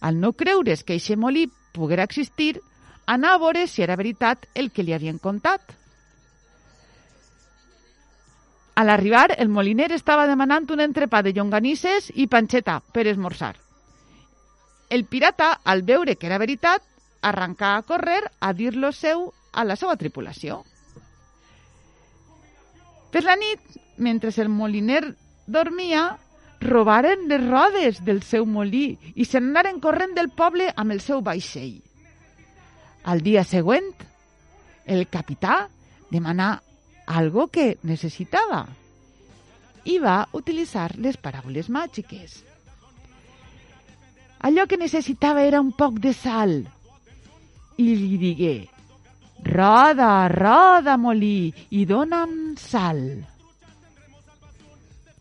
al 0.00 0.18
no 0.18 0.32
creure's 0.32 0.82
que 0.84 0.96
aquest 0.98 1.20
molí 1.20 1.46
poguera 1.72 2.04
existir, 2.04 2.60
anà 3.06 3.34
a 3.34 3.40
veure 3.42 3.66
si 3.66 3.82
era 3.82 3.96
veritat 3.96 4.46
el 4.54 4.70
que 4.70 4.84
li 4.84 4.94
havien 4.94 5.18
contat. 5.18 5.74
A 8.74 8.84
l'arribar, 8.84 9.34
el 9.36 9.50
moliner 9.52 9.90
estava 9.92 10.26
demanant 10.26 10.70
un 10.72 10.80
entrepà 10.80 11.20
de 11.22 11.34
llonganisses 11.36 12.08
i 12.14 12.26
panxeta 12.26 12.80
per 12.92 13.06
esmorzar. 13.10 13.54
El 14.88 15.04
pirata, 15.04 15.58
al 15.64 15.82
veure 15.88 16.16
que 16.16 16.28
era 16.28 16.40
veritat, 16.40 16.84
arrencà 17.22 17.76
a 17.76 17.82
córrer 17.82 18.20
a 18.40 18.52
dir-lo 18.52 18.92
seu 18.92 19.28
a 19.52 19.64
la 19.64 19.76
seva 19.76 19.96
tripulació. 19.96 20.62
Per 23.12 23.22
la 23.24 23.36
nit, 23.36 23.60
mentre 23.98 24.32
el 24.40 24.48
moliner 24.48 25.02
dormia, 25.46 26.16
robaren 26.62 27.26
les 27.30 27.42
rodes 27.42 28.00
del 28.06 28.22
seu 28.26 28.46
molí 28.46 28.96
i 29.14 29.26
se 29.28 29.40
n'anaren 29.40 29.80
corrent 29.82 30.14
del 30.16 30.30
poble 30.30 30.70
amb 30.76 30.94
el 30.94 31.00
seu 31.04 31.22
vaixell. 31.22 31.80
Al 33.04 33.22
dia 33.22 33.42
següent, 33.44 33.90
el 34.86 35.08
capità 35.10 35.66
demanà 36.10 36.54
algo 37.06 37.48
que 37.50 37.76
necessitava 37.82 38.64
i 39.90 39.98
va 39.98 40.22
utilitzar 40.38 40.92
les 41.02 41.18
paraules 41.18 41.68
màgiques. 41.68 42.42
Allò 44.46 44.66
que 44.66 44.78
necessitava 44.78 45.42
era 45.46 45.60
un 45.62 45.72
poc 45.74 45.98
de 46.02 46.12
sal 46.14 46.60
i 47.78 47.88
li 47.96 48.18
digué 48.18 48.54
Roda, 49.42 50.28
roda, 50.30 50.94
molí, 50.96 51.50
i 51.74 51.82
dona'm 51.84 52.54
sal. 52.54 53.00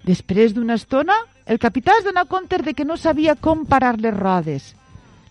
Després 0.08 0.56
d'una 0.56 0.80
estona, 0.80 1.16
el 1.46 1.60
capità 1.62 1.98
es 2.00 2.06
dona 2.06 2.26
compte 2.26 2.58
de 2.66 2.74
que 2.74 2.86
no 2.86 2.98
sabia 2.98 3.36
com 3.36 3.66
parar 3.70 3.98
les 4.00 4.16
rodes. 4.16 4.72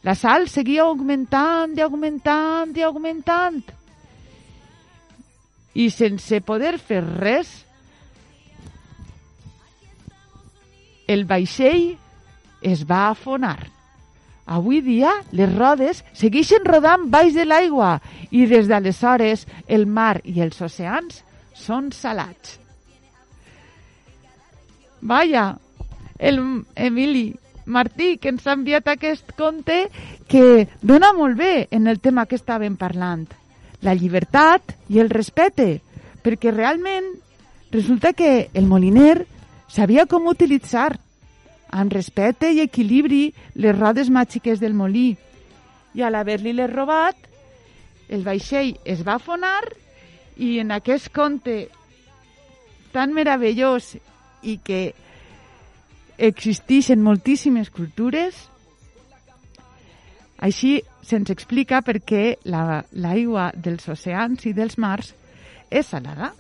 La 0.07 0.15
sal 0.15 0.47
seguia 0.49 0.87
augmentant 0.87 1.75
i 1.77 1.83
augmentant 1.85 2.77
i 2.79 2.87
augmentant. 2.87 3.61
I 5.75 5.91
sense 5.91 6.41
poder 6.47 6.79
fer 6.79 7.03
res, 7.03 7.51
el 11.11 11.27
vaixell 11.27 11.97
es 12.63 12.87
va 12.87 13.09
afonar. 13.11 13.59
Avui 14.51 14.81
dia 14.83 15.11
les 15.35 15.51
rodes 15.51 16.05
segueixen 16.15 16.65
rodant 16.67 17.09
baix 17.11 17.35
de 17.35 17.47
l'aigua 17.47 17.97
i 18.31 18.47
des 18.51 18.71
d'aleshores 18.71 19.47
el 19.67 19.87
mar 19.87 20.21
i 20.25 20.41
els 20.43 20.63
oceans 20.63 21.23
són 21.55 21.91
salats. 21.95 22.60
Vaya, 25.01 25.59
el 26.19 26.65
Emili 26.75 27.37
Martí, 27.65 28.19
que 28.19 28.29
ens 28.29 28.47
ha 28.47 28.57
enviat 28.59 28.89
aquest 28.91 29.33
conte 29.39 29.87
que 30.29 30.69
dona 30.83 31.13
molt 31.17 31.39
bé 31.39 31.69
en 31.71 31.87
el 31.87 32.01
tema 32.01 32.27
que 32.27 32.37
estàvem 32.37 32.77
parlant. 32.77 33.27
La 33.81 33.95
llibertat 33.95 34.75
i 34.93 35.01
el 35.01 35.09
respecte, 35.11 35.81
perquè 36.23 36.53
realment 36.53 37.07
resulta 37.73 38.13
que 38.13 38.51
el 38.53 38.67
moliner 38.67 39.25
sabia 39.71 40.05
com 40.11 40.29
utilitzar 40.29 40.99
amb 41.71 41.93
respecte 41.95 42.51
i 42.51 42.61
equilibri 42.61 43.31
les 43.55 43.77
rodes 43.79 44.11
màgiques 44.11 44.61
del 44.61 44.75
molí. 44.75 45.15
I 45.95 46.03
a 46.03 46.11
l'haver-li-les 46.11 46.71
robat, 46.71 47.17
el 48.11 48.27
vaixell 48.27 48.75
es 48.85 49.07
va 49.07 49.17
afonar 49.17 49.63
i 50.37 50.59
en 50.59 50.73
aquest 50.75 51.11
conte 51.15 51.69
tan 52.93 53.15
meravellós 53.15 53.95
i 54.43 54.59
que 54.65 54.95
existeix 56.19 56.91
en 56.91 57.03
moltíssimes 57.03 57.71
cultures, 57.71 58.37
així 60.41 60.81
se'ns 61.05 61.31
explica 61.33 61.83
per 61.83 62.01
què 62.01 62.39
la- 62.45 62.85
l'aigua 62.93 63.51
dels 63.55 63.89
oceans 63.89 64.47
i 64.47 64.53
dels 64.53 64.79
mars 64.79 65.15
és 65.71 65.87
salada. 65.87 66.33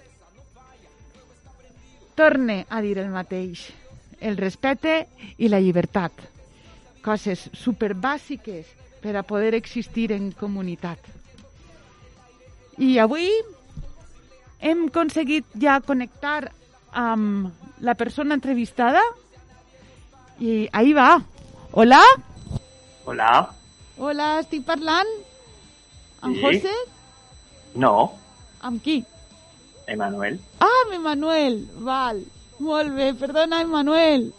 Torne 2.15 2.67
a 2.69 2.81
dir 2.81 2.99
el 2.99 3.09
mateix. 3.09 3.71
El 4.21 4.37
respecte 4.37 5.07
i 5.39 5.49
la 5.49 5.61
llibertat. 5.61 6.13
Coses 7.01 7.49
superbàsiques 7.57 8.67
per 9.01 9.17
a 9.17 9.23
poder 9.23 9.55
existir 9.55 10.13
en 10.13 10.33
comunitat. 10.33 10.99
I 12.77 12.99
avui 12.99 13.31
hem 14.61 14.87
aconseguit 14.89 15.47
ja 15.61 15.81
connectar 15.81 16.51
amb 16.92 17.50
la 17.81 17.94
persona 17.94 18.35
entrevistada 18.35 19.00
i 20.40 20.68
ahí 20.72 20.92
va. 20.92 21.20
Hola? 21.72 22.00
Hola. 23.07 23.50
Hola, 23.98 24.40
estic 24.40 24.64
parlant 24.64 25.09
amb 26.22 26.35
Sí. 26.37 26.42
José? 26.42 26.74
No, 27.74 28.14
Amb 28.62 28.83
qui? 28.83 29.05
Emanuel. 29.87 30.38
Ah, 30.61 30.68
amb 30.85 30.92
Emanuel. 30.94 31.66
Val. 31.79 32.18
Molt 32.59 32.92
bé, 32.94 33.14
perdona, 33.14 33.62
Emanuel. 33.62 34.35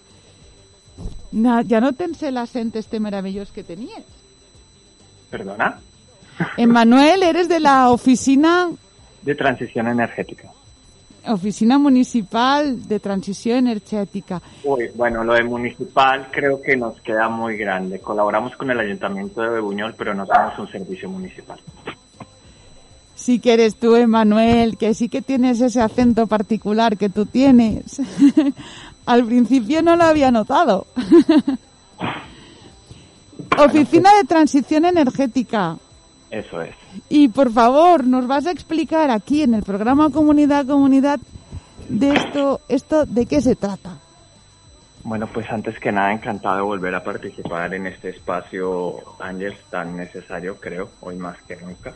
No, 1.32 1.62
ja 1.64 1.80
no 1.82 1.94
tens 1.94 2.22
l'accent 2.22 2.76
este 2.76 3.00
meravellós 3.00 3.50
que 3.52 3.64
tenies. 3.64 4.04
Perdona. 5.32 5.80
Emanuel, 6.58 7.24
eres 7.24 7.48
de 7.50 7.60
la 7.60 7.90
oficina, 7.90 8.70
De 9.22 9.36
transición 9.36 9.88
energética. 9.88 10.50
Oficina 11.28 11.78
municipal 11.78 12.88
de 12.88 13.00
transición 13.00 13.60
energética. 13.60 14.42
Uy, 14.64 14.90
bueno, 14.96 15.24
lo 15.24 15.34
de 15.34 15.44
municipal 15.44 16.30
creo 16.32 16.62
que 16.62 16.76
nos 16.76 17.00
queda 17.02 17.30
muy 17.30 17.58
grande. 17.58 18.00
Colaboramos 18.00 18.56
con 18.56 18.72
el 18.72 18.80
Ayuntamiento 18.80 19.42
de 19.42 19.60
Buñol, 19.60 19.94
pero 19.98 20.14
no 20.14 20.26
somos 20.26 20.60
un 20.60 20.68
servicio 20.70 21.10
municipal. 21.10 21.60
Sí 23.16 23.40
que 23.40 23.54
eres 23.54 23.76
tú, 23.76 23.96
Emanuel, 23.96 24.78
que 24.78 24.96
sí 24.96 25.08
que 25.08 25.22
tienes 25.22 25.62
ese 25.62 25.80
acento 25.80 26.26
particular 26.26 26.98
que 26.98 27.10
tú 27.10 27.28
tienes. 27.28 28.02
Al 29.06 29.26
principio 29.26 29.84
no 29.84 29.96
lo 29.96 30.04
había 30.06 30.32
notado. 30.32 30.88
Oficina 33.58 34.16
de 34.16 34.24
Transición 34.24 34.86
Energética. 34.86 35.78
Eso 36.32 36.62
es. 36.62 36.74
Y 37.10 37.28
por 37.28 37.52
favor, 37.52 38.08
nos 38.08 38.26
vas 38.26 38.48
a 38.48 38.52
explicar 38.52 39.12
aquí 39.12 39.44
en 39.44 39.54
el 39.54 39.64
programa 39.64 40.10
Comunidad 40.10 40.66
Comunidad 40.66 41.20
de 41.90 42.14
esto, 42.14 42.62
esto 42.70 43.06
de 43.06 43.26
qué 43.26 43.42
se 43.42 43.58
trata. 43.58 44.00
Bueno, 45.04 45.28
pues 45.28 45.50
antes 45.50 45.78
que 45.78 45.92
nada, 45.92 46.14
encantado 46.14 46.56
de 46.58 46.62
volver 46.62 46.96
a 46.96 47.04
participar 47.04 47.74
en 47.74 47.88
este 47.88 48.10
espacio, 48.10 48.96
Ángel, 49.20 49.58
tan 49.70 49.98
necesario, 49.98 50.56
creo, 50.56 50.90
hoy 51.02 51.18
más 51.18 51.38
que 51.42 51.58
nunca. 51.58 51.94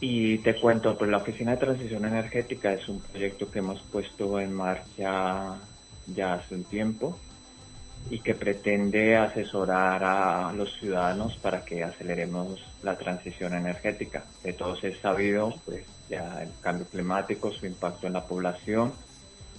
Y 0.00 0.38
te 0.38 0.58
cuento, 0.58 0.98
pues 0.98 1.10
la 1.10 1.18
Oficina 1.18 1.52
de 1.52 1.58
Transición 1.58 2.04
Energética 2.06 2.72
es 2.72 2.88
un 2.88 3.00
proyecto 3.00 3.50
que 3.50 3.60
hemos 3.60 3.80
puesto 3.82 4.40
en 4.40 4.52
marcha 4.52 5.56
ya 6.06 6.34
hace 6.34 6.54
un 6.54 6.64
tiempo 6.64 7.18
y 8.10 8.20
que 8.20 8.34
pretende 8.34 9.16
asesorar 9.16 10.02
a 10.02 10.52
los 10.52 10.72
ciudadanos 10.78 11.36
para 11.36 11.64
que 11.64 11.84
aceleremos 11.84 12.64
la 12.82 12.96
transición 12.96 13.54
energética. 13.54 14.24
De 14.42 14.52
todos 14.54 14.82
es 14.84 14.98
sabido, 14.98 15.54
pues 15.64 15.84
ya 16.08 16.42
el 16.42 16.50
cambio 16.62 16.86
climático, 16.86 17.52
su 17.52 17.66
impacto 17.66 18.06
en 18.06 18.14
la 18.14 18.24
población, 18.24 18.92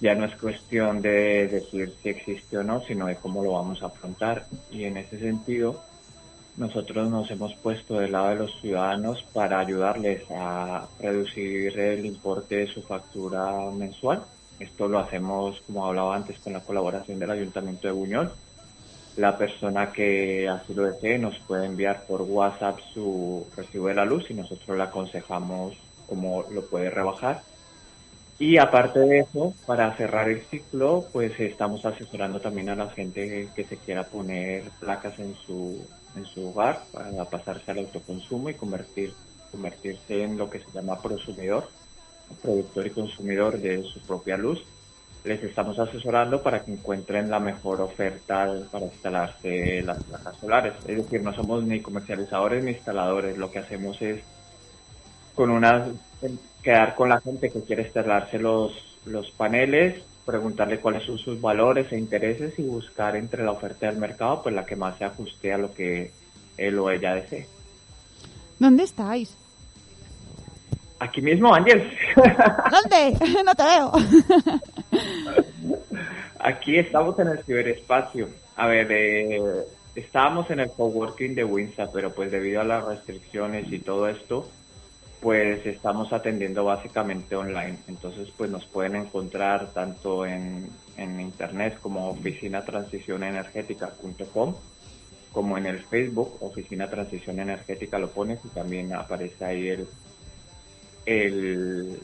ya 0.02 0.16
no 0.16 0.26
es 0.26 0.36
cuestión 0.36 1.02
de 1.02 1.48
decir 1.48 1.94
si 2.02 2.10
existe 2.10 2.58
o 2.58 2.64
no, 2.64 2.82
sino 2.82 3.08
de 3.08 3.18
cómo 3.18 3.44
lo 3.44 3.54
vamos 3.54 3.84
a 3.84 3.88
afrontar. 3.88 4.46
Y 4.72 4.86
en 4.86 4.98
ese 4.98 5.20
sentido, 5.20 5.84
nosotros 6.56 7.10
nos 7.10 7.30
hemos 7.32 7.54
puesto 7.56 8.00
del 8.00 8.14
lado 8.14 8.30
de 8.30 8.36
los 8.36 8.62
ciudadanos 8.62 9.26
para 9.34 9.60
ayudarles 9.60 10.24
a 10.32 10.88
reducir 11.00 11.78
el 11.78 12.06
importe 12.06 12.56
de 12.56 12.68
su 12.68 12.82
factura 12.82 13.70
mensual. 13.72 14.24
Esto 14.60 14.88
lo 14.88 15.00
hacemos, 15.00 15.62
como 15.66 15.86
hablaba 15.86 16.16
antes, 16.16 16.38
con 16.40 16.54
la 16.54 16.60
colaboración 16.60 17.18
del 17.18 17.32
Ayuntamiento 17.32 17.88
de 17.88 17.94
Buñol. 17.94 18.32
La 19.16 19.38
persona 19.38 19.92
que 19.92 20.48
así 20.48 20.74
lo 20.74 20.84
desee 20.84 21.18
nos 21.18 21.40
puede 21.40 21.66
enviar 21.66 22.06
por 22.06 22.22
WhatsApp 22.22 22.80
su 22.94 23.48
recibo 23.56 23.88
de 23.88 23.96
la 23.96 24.06
luz 24.06 24.30
y 24.30 24.34
nosotros 24.34 24.78
le 24.78 24.84
aconsejamos 24.84 25.78
cómo 26.08 26.44
lo 26.52 26.66
puede 26.66 26.90
rebajar. 26.90 27.42
Y 28.38 28.58
aparte 28.58 29.00
de 29.00 29.20
eso, 29.20 29.54
para 29.66 29.94
cerrar 29.98 30.30
el 30.30 30.42
ciclo, 30.44 31.06
pues 31.12 31.38
estamos 31.40 31.86
asesorando 31.86 32.40
también 32.40 32.70
a 32.70 32.76
la 32.76 32.90
gente 32.90 33.50
que 33.54 33.66
se 33.66 33.78
quiera 33.78 34.06
poner 34.06 34.64
placas 34.80 35.20
en 35.20 35.36
su, 35.36 35.86
en 36.16 36.26
su 36.26 36.48
hogar 36.48 36.84
para 36.94 37.26
pasarse 37.26 37.72
al 37.72 37.80
autoconsumo 37.80 38.50
y 38.50 38.54
convertir, 38.54 39.14
convertirse 39.52 40.24
en 40.24 40.38
lo 40.38 40.50
que 40.50 40.60
se 40.60 40.72
llama 40.72 41.02
prosumidor, 41.02 41.68
productor 42.42 42.88
y 42.88 42.92
consumidor 42.92 43.58
de 43.60 43.84
su 43.84 44.00
propia 44.02 44.38
luz. 44.38 44.64
Les 45.24 45.44
estamos 45.44 45.78
asesorando 45.80 46.42
para 46.42 46.64
que 46.64 46.72
encuentren 46.72 47.30
la 47.30 47.40
mejor 47.40 47.82
oferta 47.82 48.48
para 48.72 48.86
instalarse 48.86 49.82
las 49.82 50.02
placas 50.04 50.38
solares. 50.38 50.74
Es 50.88 50.98
decir, 50.98 51.22
no 51.22 51.34
somos 51.34 51.64
ni 51.64 51.82
comercializadores 51.82 52.64
ni 52.64 52.72
instaladores. 52.72 53.38
Lo 53.38 53.52
que 53.52 53.60
hacemos 53.60 54.02
es 54.02 54.22
con 55.36 55.50
unas 55.50 55.90
quedar 56.64 56.96
con 56.96 57.10
la 57.10 57.22
gente 57.22 57.50
que 57.50 57.62
quiere 57.62 57.84
instalarse 57.84 58.40
los, 58.40 58.74
los 59.06 59.32
paneles, 59.32 60.04
preguntarle 60.26 60.80
cuáles 60.80 61.04
son 61.04 61.18
sus 61.18 61.40
valores 61.40 61.92
e 61.92 61.98
intereses 61.98 62.58
y 62.60 62.64
buscar 62.64 63.16
entre 63.16 63.44
la 63.44 63.52
oferta 63.52 63.88
del 63.88 63.98
mercado 63.98 64.44
pues 64.44 64.54
la 64.54 64.66
que 64.66 64.76
más 64.76 64.98
se 64.98 65.06
ajuste 65.06 65.54
a 65.54 65.58
lo 65.58 65.74
que 65.74 66.12
él 66.58 66.78
o 66.78 66.92
ella 66.92 67.16
desee. 67.16 67.48
¿Dónde 68.60 68.84
estáis? 68.84 69.38
Aquí 71.00 71.22
mismo, 71.22 71.54
Ángel. 71.54 71.92
¿Dónde? 72.72 73.44
No 73.46 73.54
te 73.56 73.64
veo. 73.64 73.92
Aquí 76.40 76.78
estamos 76.78 77.18
en 77.20 77.28
el 77.30 77.44
ciberespacio. 77.44 78.28
A 78.58 78.68
ver, 78.68 78.92
eh, 78.92 79.40
estábamos 79.96 80.52
en 80.52 80.60
el 80.60 80.70
coworking 80.72 81.34
de 81.36 81.46
Winsa, 81.46 81.90
pero 81.92 82.14
pues 82.14 82.32
debido 82.32 82.62
a 82.62 82.66
las 82.66 82.86
restricciones 82.86 83.72
y 83.72 83.80
todo 83.80 84.08
esto, 84.10 84.48
pues 85.22 85.66
estamos 85.66 86.14
atendiendo 86.14 86.64
básicamente 86.66 87.36
online. 87.36 87.78
Entonces, 87.88 88.30
pues 88.38 88.50
nos 88.50 88.66
pueden 88.66 88.96
encontrar 88.96 89.74
tanto 89.74 90.26
en, 90.26 90.70
en 90.98 91.20
internet 91.20 91.78
como 91.82 92.10
oficinatransicionenergética.com 92.10 94.56
como 95.32 95.58
en 95.58 95.66
el 95.68 95.80
Facebook, 95.86 96.38
Oficina 96.42 96.90
Transición 96.90 97.40
Energética, 97.40 98.00
lo 98.00 98.10
pones 98.10 98.40
y 98.44 98.48
también 98.50 98.94
aparece 98.94 99.46
ahí 99.46 99.68
el, 99.68 99.88
el 101.10 102.00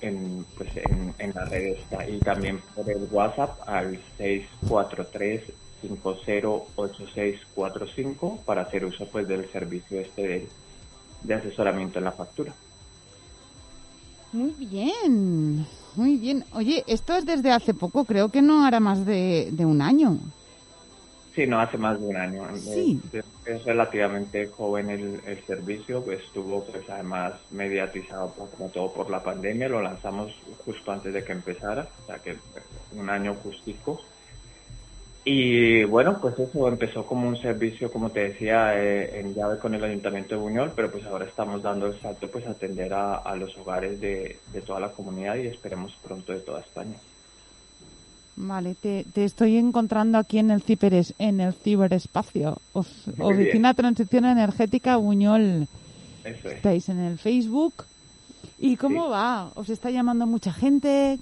en, 0.00 0.46
pues 0.56 0.70
en, 0.76 1.14
en 1.18 1.34
la 1.34 1.44
red 1.46 1.74
está 1.76 2.08
y 2.08 2.20
también 2.20 2.60
por 2.74 2.88
el 2.90 3.06
WhatsApp 3.10 3.58
al 3.66 4.00
643 4.18 5.42
508645 5.82 8.40
para 8.44 8.62
hacer 8.62 8.84
uso 8.84 9.08
pues 9.08 9.26
del 9.28 9.50
servicio 9.50 10.00
este 10.00 10.26
de, 10.26 10.48
de 11.22 11.34
asesoramiento 11.34 11.98
en 11.98 12.04
la 12.04 12.12
factura. 12.12 12.54
Muy 14.32 14.54
bien, 14.58 15.66
muy 15.94 16.16
bien. 16.16 16.44
Oye, 16.52 16.82
esto 16.86 17.14
es 17.14 17.26
desde 17.26 17.52
hace 17.52 17.74
poco, 17.74 18.04
creo 18.04 18.30
que 18.30 18.42
no 18.42 18.64
hará 18.64 18.80
más 18.80 19.06
de, 19.06 19.50
de 19.52 19.64
un 19.64 19.80
año. 19.82 20.18
Sí, 21.36 21.46
no 21.46 21.60
hace 21.60 21.76
más 21.76 22.00
de 22.00 22.06
un 22.06 22.16
año. 22.16 22.42
Sí. 22.56 22.98
Es, 23.12 23.24
es 23.44 23.64
relativamente 23.64 24.48
joven 24.48 24.88
el, 24.90 25.20
el 25.26 25.44
servicio, 25.46 26.02
pues 26.02 26.20
estuvo 26.24 26.64
pues 26.64 26.88
además 26.88 27.34
mediatizado 27.50 28.32
por- 28.32 28.50
como 28.50 28.70
todo 28.70 28.92
por 28.92 29.10
la 29.10 29.22
pandemia, 29.22 29.68
lo 29.68 29.82
lanzamos 29.82 30.32
justo 30.64 30.90
antes 30.90 31.12
de 31.12 31.22
que 31.22 31.32
empezara, 31.32 31.86
o 32.02 32.06
sea 32.06 32.18
que 32.20 32.30
eh, 32.32 32.38
un 32.92 33.08
año 33.10 33.34
justico. 33.34 34.00
Y 35.28 35.82
bueno, 35.84 36.18
pues 36.20 36.38
eso 36.38 36.68
empezó 36.68 37.04
como 37.04 37.28
un 37.28 37.36
servicio, 37.36 37.90
como 37.92 38.10
te 38.10 38.28
decía, 38.28 38.80
eh, 38.82 39.18
en 39.20 39.34
llave 39.34 39.58
con 39.58 39.74
el 39.74 39.82
Ayuntamiento 39.84 40.36
de 40.36 40.40
Buñol, 40.40 40.72
pero 40.74 40.90
pues 40.90 41.04
ahora 41.04 41.26
estamos 41.26 41.62
dando 41.62 41.86
el 41.88 42.00
salto 42.00 42.30
pues 42.30 42.46
a 42.46 42.52
atender 42.52 42.94
a, 42.94 43.16
a 43.16 43.34
los 43.36 43.54
hogares 43.58 44.00
de, 44.00 44.38
de 44.52 44.60
toda 44.62 44.78
la 44.80 44.92
comunidad 44.92 45.34
y 45.36 45.48
esperemos 45.48 45.92
pronto 46.02 46.32
de 46.32 46.40
toda 46.40 46.60
España. 46.60 46.96
Vale, 48.36 48.74
te, 48.74 49.04
te 49.14 49.24
estoy 49.24 49.56
encontrando 49.56 50.18
aquí 50.18 50.38
en 50.38 50.50
el 50.50 50.62
ciberes, 50.62 51.14
en 51.18 51.40
el 51.40 51.54
ciberespacio. 51.54 52.58
Oficina 53.18 53.72
Transición 53.74 54.26
Energética 54.26 54.96
Buñol. 54.96 55.66
Eso 56.24 56.48
es. 56.48 56.56
Estáis 56.56 56.88
en 56.90 56.98
el 56.98 57.18
Facebook. 57.18 57.84
¿Y 58.58 58.76
cómo 58.76 59.04
Sí. 59.04 59.10
va? 59.10 59.50
¿Os 59.54 59.70
está 59.70 59.90
llamando 59.90 60.26
mucha 60.26 60.52
gente? 60.52 61.18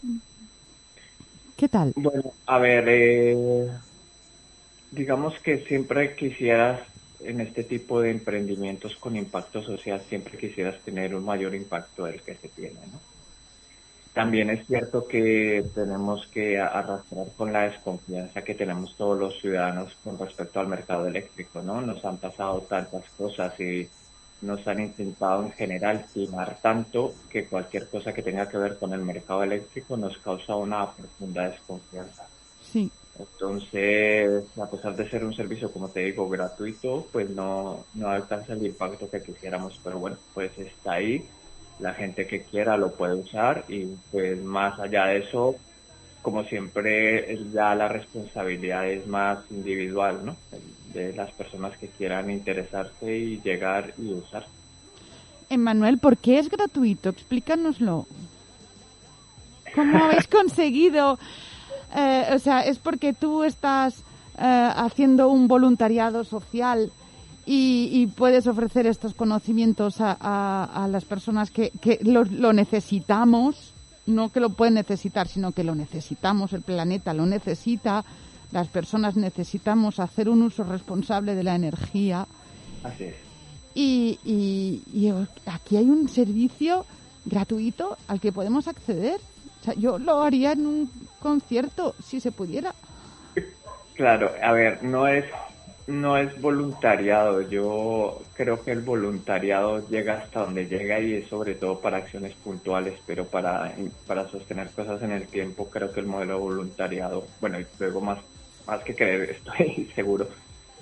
¿Qué 1.56 1.68
tal? 1.68 1.92
Bueno, 1.94 2.32
a 2.46 2.58
ver, 2.58 2.84
eh, 2.88 3.68
digamos 4.90 5.34
que 5.40 5.58
siempre 5.66 6.16
quisieras, 6.16 6.80
en 7.20 7.40
este 7.40 7.62
tipo 7.64 8.00
de 8.00 8.10
emprendimientos 8.10 8.96
con 8.96 9.16
impacto 9.16 9.62
social, 9.62 10.02
siempre 10.08 10.36
quisieras 10.36 10.80
tener 10.84 11.14
un 11.14 11.24
mayor 11.24 11.54
impacto 11.54 12.04
del 12.06 12.20
que 12.22 12.34
se 12.34 12.48
tiene, 12.48 12.80
¿no? 12.92 12.98
También 14.14 14.48
es 14.48 14.64
cierto 14.68 15.08
que 15.08 15.64
tenemos 15.74 16.28
que 16.28 16.60
arrastrar 16.60 17.26
con 17.36 17.52
la 17.52 17.62
desconfianza 17.62 18.42
que 18.42 18.54
tenemos 18.54 18.96
todos 18.96 19.18
los 19.18 19.40
ciudadanos 19.40 19.96
con 20.04 20.16
respecto 20.16 20.60
al 20.60 20.68
mercado 20.68 21.08
eléctrico, 21.08 21.60
¿no? 21.60 21.80
Nos 21.80 22.04
han 22.04 22.18
pasado 22.18 22.60
tantas 22.60 23.02
cosas 23.18 23.58
y 23.58 23.88
nos 24.42 24.64
han 24.68 24.80
intentado 24.80 25.42
en 25.42 25.50
general 25.52 26.06
timar 26.12 26.58
tanto 26.62 27.12
que 27.28 27.46
cualquier 27.46 27.88
cosa 27.88 28.12
que 28.12 28.22
tenga 28.22 28.48
que 28.48 28.56
ver 28.56 28.78
con 28.78 28.92
el 28.92 29.00
mercado 29.00 29.42
eléctrico 29.42 29.96
nos 29.96 30.16
causa 30.18 30.54
una 30.54 30.92
profunda 30.92 31.48
desconfianza. 31.48 32.28
Sí. 32.62 32.92
Entonces, 33.18 34.44
a 34.60 34.70
pesar 34.70 34.94
de 34.94 35.10
ser 35.10 35.24
un 35.24 35.34
servicio, 35.34 35.72
como 35.72 35.88
te 35.88 36.00
digo, 36.00 36.28
gratuito, 36.28 37.06
pues 37.10 37.30
no, 37.30 37.84
no 37.94 38.08
alcanza 38.08 38.52
el 38.52 38.64
impacto 38.64 39.10
que 39.10 39.22
quisiéramos, 39.22 39.80
pero 39.82 39.98
bueno, 39.98 40.16
pues 40.32 40.56
está 40.58 40.94
ahí, 40.94 41.24
la 41.78 41.94
gente 41.94 42.26
que 42.26 42.42
quiera 42.42 42.76
lo 42.76 42.92
puede 42.92 43.14
usar 43.14 43.64
y 43.68 43.86
pues 44.10 44.42
más 44.42 44.78
allá 44.78 45.06
de 45.06 45.18
eso, 45.18 45.56
como 46.22 46.44
siempre, 46.44 47.38
ya 47.52 47.74
la 47.74 47.88
responsabilidad 47.88 48.88
es 48.88 49.06
más 49.06 49.38
individual, 49.50 50.24
¿no? 50.24 50.36
De 50.92 51.12
las 51.12 51.32
personas 51.32 51.76
que 51.78 51.88
quieran 51.88 52.30
interesarse 52.30 53.16
y 53.16 53.40
llegar 53.40 53.92
y 53.98 54.12
usar. 54.12 54.46
Emanuel, 55.50 55.98
¿por 55.98 56.16
qué 56.16 56.38
es 56.38 56.48
gratuito? 56.48 57.10
Explícanoslo. 57.10 58.06
¿Cómo 59.74 60.04
habéis 60.04 60.28
conseguido? 60.28 61.18
eh, 61.94 62.30
o 62.34 62.38
sea, 62.38 62.60
¿es 62.60 62.78
porque 62.78 63.12
tú 63.12 63.44
estás 63.44 64.04
eh, 64.38 64.70
haciendo 64.74 65.28
un 65.28 65.46
voluntariado 65.46 66.24
social 66.24 66.90
y, 67.46 67.88
y 67.92 68.06
puedes 68.06 68.46
ofrecer 68.46 68.86
estos 68.86 69.14
conocimientos 69.14 70.00
a, 70.00 70.16
a- 70.20 70.84
a 70.84 70.88
las 70.88 71.04
personas 71.04 71.50
que, 71.50 71.70
que 71.80 71.98
lo, 72.02 72.24
lo 72.24 72.52
necesitamos? 72.52 73.72
No 74.06 74.30
que 74.30 74.40
lo 74.40 74.50
pueden 74.50 74.74
necesitar, 74.74 75.28
sino 75.28 75.52
que 75.52 75.64
lo 75.64 75.74
necesitamos, 75.74 76.52
el 76.52 76.62
planeta 76.62 77.14
lo 77.14 77.24
necesita, 77.26 78.04
las 78.52 78.68
personas 78.68 79.16
necesitamos 79.16 79.98
hacer 79.98 80.28
un 80.28 80.42
uso 80.42 80.62
responsable 80.64 81.34
de 81.34 81.42
la 81.42 81.54
energía. 81.54 82.26
Así 82.82 83.04
es. 83.04 83.14
Y, 83.74 84.18
y- 84.24 84.82
y 84.92 85.12
aquí 85.46 85.76
hay 85.76 85.86
un 85.90 86.08
servicio 86.08 86.84
gratuito 87.24 87.96
al 88.08 88.20
que 88.20 88.30
podemos 88.32 88.68
acceder. 88.68 89.20
O 89.62 89.64
sea, 89.64 89.74
yo 89.74 89.98
lo 89.98 90.22
haría 90.22 90.52
en 90.52 90.66
un 90.66 90.90
concierto, 91.20 91.94
si 92.04 92.20
se 92.20 92.30
pudiera. 92.30 92.74
Claro, 93.94 94.30
a 94.42 94.52
ver, 94.52 94.82
no 94.82 95.06
es 95.08 95.24
no 95.86 96.16
es 96.18 96.38
voluntariado. 96.40 97.42
Yo 97.42 98.30
creo 98.34 98.64
que 98.64 98.72
el 98.72 98.82
voluntariado 98.82 99.86
llega 99.88 100.18
hasta 100.18 100.40
donde 100.40 100.66
llega 100.66 101.00
y 101.00 101.14
es 101.14 101.28
sobre 101.28 101.56
todo 101.56 101.80
para 101.80 101.98
acciones 101.98 102.36
puntuales, 102.36 103.00
pero 103.06 103.30
para 103.30 103.76
para 104.06 104.28
sostener 104.30 104.72
cosas 104.72 105.02
en 105.02 105.12
el 105.12 105.30
tiempo 105.30 105.70
creo 105.70 105.92
que 105.92 106.00
el 106.00 106.06
modelo 106.06 106.34
de 106.34 106.40
voluntariado, 106.40 107.34
bueno, 107.40 107.60
y 107.60 107.66
luego 107.78 108.00
más 108.00 108.24
más 108.66 108.82
que 108.84 108.94
creer, 108.96 109.30
estoy 109.38 109.90
seguro 109.94 110.28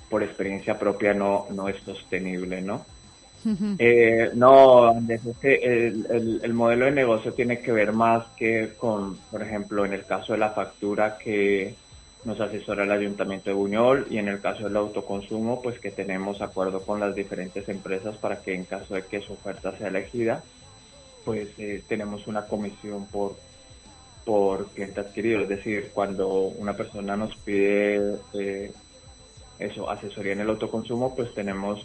por 0.09 0.23
experiencia 0.23 0.79
propia 0.79 1.15
no 1.15 1.49
no 1.51 1.69
es 1.69 1.83
sostenible, 1.85 2.63
¿no? 2.63 2.87
Eh, 3.79 4.31
no, 4.35 4.87
Andrés, 4.89 5.25
es 5.27 5.39
que 5.39 5.55
el, 5.57 6.07
el- 6.11 6.41
el 6.45 6.55
modelo 6.55 6.85
de 6.87 6.93
negocio 6.93 7.35
tiene 7.35 7.63
que 7.63 7.73
ver 7.73 7.93
más 7.93 8.25
que 8.37 8.77
con, 8.77 9.27
por 9.29 9.43
ejemplo, 9.43 9.85
en 9.85 9.93
el 9.95 10.07
caso 10.07 10.33
de 10.35 10.39
la 10.39 10.53
factura 10.55 11.19
que 11.19 11.82
nos 12.25 12.41
asesora 12.41 12.85
el 12.85 12.93
Ayuntamiento 12.93 13.51
de 13.51 13.55
Buñol 13.55 14.07
y 14.11 14.19
en 14.19 14.29
el 14.29 14.41
caso 14.41 14.65
del 14.65 14.77
autoconsumo, 14.77 15.61
pues 15.61 15.79
que 15.81 15.91
tenemos 15.91 16.41
acuerdo 16.41 16.83
con 16.83 17.01
las 17.01 17.15
diferentes 17.15 17.69
empresas 17.69 18.17
para 18.17 18.43
que 18.43 18.55
en 18.55 18.65
caso 18.65 18.95
de 18.95 19.05
que 19.05 19.21
su 19.21 19.33
oferta 19.33 19.77
sea 19.77 19.89
elegida, 19.89 20.43
pues 21.25 21.49
eh, 21.59 21.83
tenemos 21.89 22.27
una 22.27 22.47
comisión 22.47 23.07
por 23.07 23.37
por 24.25 24.69
cliente 24.69 25.01
adquirido, 25.01 25.41
es 25.41 25.49
decir, 25.49 25.91
cuando 25.93 26.29
una 26.29 26.77
persona 26.77 27.17
nos 27.17 27.35
pide 27.37 28.19
eh, 28.35 28.73
eso, 29.59 29.91
asesoría 29.91 30.33
en 30.33 30.41
el 30.41 30.51
autoconsumo, 30.51 31.15
pues 31.15 31.35
tenemos 31.35 31.85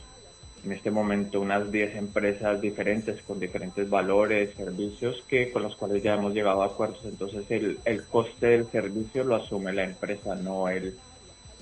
en 0.63 0.71
este 0.71 0.91
momento 0.91 1.39
unas 1.39 1.71
10 1.71 1.95
empresas 1.95 2.59
diferentes 2.59 3.21
con 3.21 3.39
diferentes 3.39 3.89
valores, 3.89 4.55
servicios 4.55 5.23
que 5.27 5.51
con 5.51 5.63
los 5.63 5.75
cuales 5.75 6.03
ya 6.03 6.15
hemos 6.15 6.33
llegado 6.33 6.63
a 6.63 6.67
acuerdos. 6.67 7.05
Entonces 7.05 7.49
el, 7.49 7.79
el 7.85 8.03
coste 8.05 8.47
del 8.47 8.67
servicio 8.69 9.23
lo 9.23 9.35
asume 9.35 9.73
la 9.73 9.83
empresa, 9.83 10.35
no 10.35 10.67
el 10.69 10.97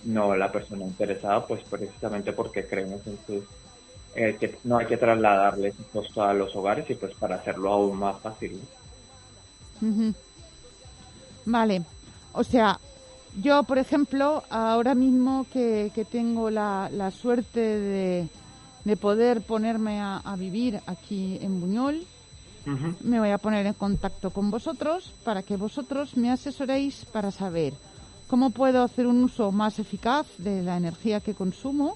no 0.06 0.36
la 0.36 0.52
persona 0.52 0.86
interesada, 0.86 1.46
pues 1.46 1.64
precisamente 1.64 2.32
porque 2.32 2.66
creemos 2.66 3.02
en 3.08 3.18
que, 3.26 3.44
eh, 4.16 4.60
no 4.64 4.78
hay 4.78 4.86
que 4.86 4.98
trasladarle 4.98 5.70
ese 5.70 5.84
costo 5.92 6.24
a 6.24 6.34
los 6.34 6.56
hogares 6.56 6.90
y 6.90 6.96
pues 6.96 7.14
para 7.16 7.36
hacerlo 7.36 7.72
aún 7.72 7.98
más 7.98 8.20
fácil. 8.22 8.62
Vale, 11.46 11.82
o 12.34 12.44
sea, 12.44 12.80
yo, 13.42 13.64
por 13.64 13.78
ejemplo, 13.78 14.44
ahora 14.50 14.96
mismo 14.96 15.46
que, 15.52 15.92
que 15.94 16.06
tengo 16.06 16.50
la, 16.50 16.90
la 16.92 17.12
suerte 17.12 17.60
de, 17.60 18.28
de 18.86 18.96
poder 18.98 19.42
ponerme 19.42 20.00
a, 20.00 20.18
a 20.18 20.36
vivir 20.36 20.80
aquí 20.86 21.38
en 21.42 21.60
Buñol, 21.60 22.04
me 23.04 23.20
voy 23.20 23.30
a 23.30 23.38
poner 23.38 23.66
en 23.68 23.74
contacto 23.74 24.32
con 24.32 24.50
vosotros 24.50 25.14
para 25.24 25.44
que 25.44 25.56
vosotros 25.56 26.18
me 26.18 26.32
asesoréis 26.32 27.06
para 27.06 27.30
saber 27.30 27.74
cómo 28.28 28.50
puedo 28.50 28.82
hacer 28.82 29.06
un 29.06 29.24
uso 29.24 29.52
más 29.52 29.78
eficaz 29.78 30.26
de 30.40 30.64
la 30.64 30.78
energía 30.78 31.20
que 31.20 31.36
consumo, 31.36 31.96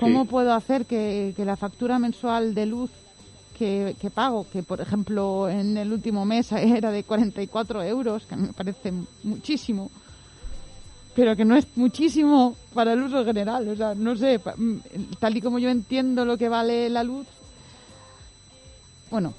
cómo 0.00 0.22
Sí. 0.22 0.28
puedo 0.30 0.54
hacer 0.54 0.86
que, 0.86 1.34
que 1.36 1.44
la 1.44 1.56
factura 1.56 1.98
mensual 1.98 2.54
de 2.54 2.64
luz 2.66 2.90
que, 3.58 3.96
que 4.00 4.10
pago, 4.10 4.46
que 4.50 4.62
por 4.62 4.80
ejemplo 4.80 5.48
en 5.48 5.76
el 5.76 5.92
último 5.92 6.24
mes 6.24 6.52
era 6.52 6.90
de 6.90 7.04
44 7.04 7.82
euros, 7.82 8.24
que 8.24 8.36
me 8.36 8.52
parece 8.54 8.92
muchísimo, 9.24 9.90
pero 11.18 11.34
que 11.34 11.44
no 11.44 11.56
es 11.56 11.66
muchísimo 11.74 12.54
para 12.72 12.92
el 12.92 13.02
uso 13.02 13.24
general. 13.24 13.68
O 13.68 13.74
sea, 13.74 13.92
no 13.92 14.14
sé, 14.14 14.38
mm, 14.38 14.76
tal 15.18 15.36
y 15.36 15.40
como 15.40 15.58
yo 15.58 15.68
entiendo 15.68 16.24
lo 16.24 16.38
que 16.38 16.48
vale 16.48 16.88
la 16.88 17.02
luz, 17.02 17.26
bueno, 19.10 19.34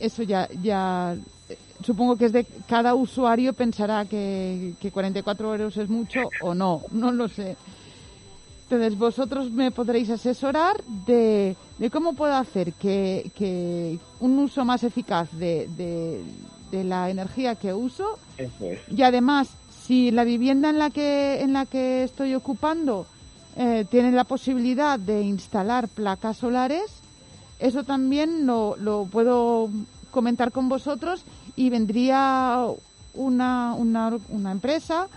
eso 0.00 0.24
ya, 0.24 0.48
ya 0.64 1.14
eh, 1.48 1.56
supongo 1.84 2.16
que 2.16 2.24
es 2.24 2.32
de 2.32 2.44
cada 2.68 2.96
usuario 2.96 3.52
pensará 3.52 4.04
que, 4.04 4.74
que 4.80 4.90
44 4.90 5.52
euros 5.52 5.76
es 5.76 5.88
mucho 5.88 6.22
o 6.40 6.56
no, 6.56 6.82
no 6.90 7.12
lo 7.12 7.28
sé. 7.28 7.56
Entonces 8.64 8.98
vosotros 8.98 9.48
me 9.52 9.70
podréis 9.70 10.10
asesorar 10.10 10.82
de, 11.06 11.54
de 11.78 11.90
cómo 11.90 12.14
puedo 12.14 12.34
hacer 12.34 12.72
que, 12.72 13.30
que 13.36 13.96
un 14.18 14.40
uso 14.40 14.64
más 14.64 14.82
eficaz 14.82 15.30
de, 15.30 15.68
de, 15.76 16.20
de 16.72 16.82
la 16.82 17.10
energía 17.10 17.54
que 17.54 17.72
uso 17.72 18.18
es. 18.36 18.50
y 18.88 19.02
además 19.02 19.50
si 19.86 20.10
la 20.10 20.24
vivienda 20.24 20.70
en 20.70 20.78
la 20.78 20.90
que 20.90 21.40
en 21.40 21.52
la 21.52 21.66
que 21.66 22.04
estoy 22.04 22.34
ocupando 22.34 23.06
eh, 23.56 23.84
tiene 23.90 24.12
la 24.12 24.24
posibilidad 24.24 24.98
de 24.98 25.22
instalar 25.22 25.88
placas 25.88 26.38
solares 26.38 27.02
eso 27.58 27.84
también 27.84 28.46
lo, 28.46 28.76
lo 28.76 29.06
puedo 29.10 29.70
comentar 30.10 30.52
con 30.52 30.68
vosotros 30.68 31.24
y 31.56 31.70
vendría 31.70 32.66
una, 33.14 33.74
una, 33.74 34.52
empresa 34.52 35.08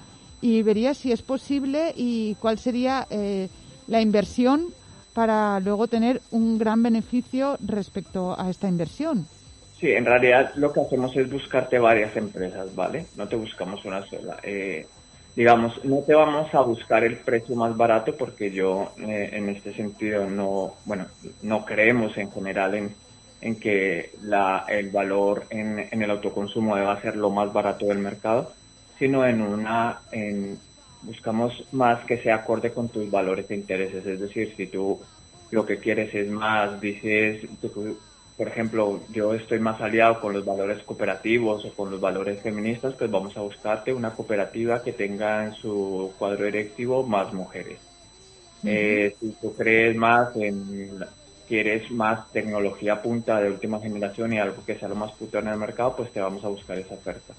y 0.41 0.61
vería 0.61 0.93
si 0.93 1.11
es 1.11 1.21
posible 1.21 1.93
y 1.95 2.35
cuál 2.35 2.59
sería 2.59 3.07
eh, 3.09 3.49
la 3.87 4.01
inversión 4.01 4.67
para 5.13 5.59
luego 5.59 5.87
tener 5.87 6.21
un 6.31 6.57
gran 6.57 6.83
beneficio 6.83 7.57
respecto 7.61 8.39
a 8.39 8.49
esta 8.49 8.67
inversión. 8.67 9.27
Sí, 9.85 9.91
en 9.91 10.05
realidad 10.05 10.51
lo 10.55 10.73
que 10.73 10.81
hacemos 10.81 11.15
es 11.15 11.29
buscarte 11.29 11.77
varias 11.77 12.17
empresas, 12.17 12.73
¿vale? 12.73 13.05
No 13.15 13.27
te 13.27 13.35
buscamos 13.35 13.85
una 13.85 14.03
sola. 14.07 14.39
Eh, 14.41 14.87
digamos, 15.35 15.85
no 15.85 15.99
te 15.99 16.15
vamos 16.15 16.51
a 16.55 16.61
buscar 16.61 17.03
el 17.03 17.17
precio 17.17 17.55
más 17.55 17.77
barato 17.77 18.17
porque 18.17 18.49
yo 18.49 18.93
eh, 18.97 19.29
en 19.33 19.47
este 19.49 19.75
sentido 19.75 20.27
no, 20.27 20.73
bueno, 20.85 21.05
no 21.43 21.63
creemos 21.65 22.17
en 22.17 22.31
general 22.31 22.73
en, 22.73 22.95
en 23.41 23.59
que 23.59 24.09
la, 24.23 24.65
el 24.67 24.89
valor 24.89 25.45
en, 25.51 25.77
en 25.91 26.01
el 26.01 26.09
autoconsumo 26.09 26.75
deba 26.75 26.99
ser 26.99 27.15
lo 27.15 27.29
más 27.29 27.53
barato 27.53 27.85
del 27.85 27.99
mercado, 27.99 28.53
sino 28.97 29.23
en 29.23 29.39
una, 29.39 29.99
en, 30.11 30.57
buscamos 31.03 31.63
más 31.73 32.03
que 32.05 32.17
sea 32.23 32.37
acorde 32.37 32.73
con 32.73 32.89
tus 32.89 33.11
valores 33.11 33.45
e 33.51 33.53
intereses. 33.53 34.03
Es 34.03 34.19
decir, 34.19 34.51
si 34.57 34.65
tú 34.65 34.99
lo 35.51 35.63
que 35.63 35.77
quieres 35.77 36.11
es 36.15 36.27
más, 36.27 36.81
dices, 36.81 37.47
tú 37.61 37.95
por 38.37 38.49
ejemplo, 38.49 38.99
yo 39.11 39.33
estoy 39.33 39.59
más 39.59 39.79
aliado 39.79 40.19
con 40.19 40.33
los 40.33 40.43
valores 40.43 40.83
cooperativos 40.83 41.63
o 41.63 41.73
con 41.73 41.89
los 41.89 42.01
valores 42.01 42.41
feministas, 42.41 42.93
pues 42.95 43.09
vamos 43.09 43.35
a 43.37 43.41
buscarte 43.41 43.93
una 43.93 44.11
cooperativa 44.13 44.83
que 44.83 44.91
tenga 44.91 45.45
en 45.45 45.53
su 45.53 46.13
cuadro 46.19 46.45
directivo 46.45 47.03
más 47.03 47.33
mujeres. 47.33 47.79
Eh, 48.65 49.15
si 49.19 49.29
tú 49.39 49.53
crees 49.55 49.95
más 49.95 50.35
en, 50.35 50.99
quieres 51.47 51.89
más 51.91 52.29
tecnología 52.31 53.01
punta 53.01 53.39
de 53.39 53.51
última 53.51 53.79
generación 53.79 54.33
y 54.33 54.39
algo 54.39 54.65
que 54.65 54.77
sea 54.77 54.89
lo 54.89 54.95
más 54.95 55.13
puto 55.13 55.39
en 55.39 55.47
el 55.47 55.57
mercado, 55.57 55.95
pues 55.95 56.11
te 56.11 56.19
vamos 56.19 56.43
a 56.43 56.49
buscar 56.49 56.77
esa 56.77 56.95
oferta. 56.95 57.33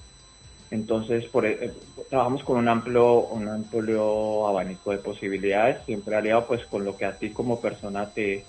Entonces, 0.71 1.27
por, 1.27 1.45
eh, 1.45 1.73
trabajamos 2.09 2.43
con 2.43 2.57
un 2.57 2.69
amplio, 2.69 3.27
un 3.27 3.49
amplio 3.49 4.47
abanico 4.49 4.93
de 4.93 4.99
posibilidades, 4.99 5.85
siempre 5.85 6.17
aliado 6.17 6.47
pues 6.47 6.65
con 6.67 6.85
lo 6.85 6.97
que 6.97 7.05
a 7.05 7.19
ti 7.19 7.31
como 7.31 7.61
persona 7.61 8.09
te, 8.09 8.45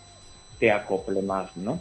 te 0.59 0.71
acople 0.71 1.21
más, 1.21 1.55
¿no? 1.57 1.79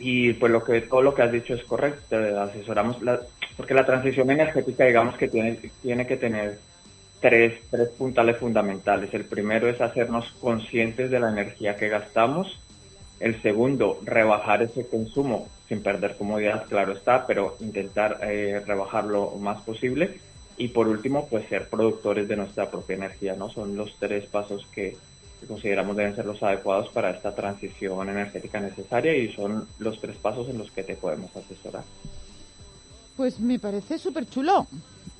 Y 0.00 0.32
pues 0.32 0.50
lo 0.50 0.64
que, 0.64 0.80
todo 0.80 1.02
lo 1.02 1.14
que 1.14 1.22
has 1.22 1.30
dicho 1.30 1.54
es 1.54 1.62
correcto, 1.64 2.16
asesoramos, 2.40 3.02
la, 3.02 3.20
porque 3.56 3.74
la 3.74 3.84
transición 3.84 4.30
energética 4.30 4.86
digamos 4.86 5.16
que 5.16 5.28
tiene, 5.28 5.58
tiene 5.82 6.06
que 6.06 6.16
tener 6.16 6.58
tres, 7.20 7.60
tres 7.70 7.90
puntales 7.90 8.38
fundamentales. 8.38 9.12
El 9.12 9.26
primero 9.26 9.68
es 9.68 9.80
hacernos 9.80 10.32
conscientes 10.40 11.10
de 11.10 11.20
la 11.20 11.30
energía 11.30 11.76
que 11.76 11.88
gastamos. 11.88 12.58
El 13.20 13.40
segundo, 13.42 14.00
rebajar 14.02 14.62
ese 14.62 14.86
consumo 14.86 15.48
sin 15.68 15.82
perder 15.82 16.16
comodidad, 16.16 16.64
claro 16.66 16.92
está, 16.92 17.26
pero 17.26 17.56
intentar 17.60 18.18
eh, 18.22 18.62
rebajar 18.66 19.04
lo 19.04 19.32
más 19.32 19.60
posible. 19.62 20.18
Y 20.56 20.68
por 20.68 20.88
último, 20.88 21.28
pues 21.28 21.46
ser 21.48 21.68
productores 21.68 22.26
de 22.26 22.36
nuestra 22.36 22.70
propia 22.70 22.96
energía, 22.96 23.34
¿no? 23.34 23.50
Son 23.50 23.76
los 23.76 23.94
tres 23.98 24.26
pasos 24.26 24.66
que 24.74 24.96
consideramos 25.46 25.96
deben 25.96 26.14
ser 26.14 26.26
los 26.26 26.42
adecuados 26.42 26.88
para 26.90 27.10
esta 27.10 27.34
transición 27.34 28.08
energética 28.08 28.60
necesaria 28.60 29.16
y 29.16 29.32
son 29.32 29.66
los 29.78 30.00
tres 30.00 30.16
pasos 30.16 30.48
en 30.48 30.58
los 30.58 30.70
que 30.70 30.82
te 30.82 30.94
podemos 30.94 31.34
asesorar. 31.36 31.84
Pues 33.16 33.40
me 33.40 33.58
parece 33.58 33.98
súper 33.98 34.28
chulo 34.28 34.66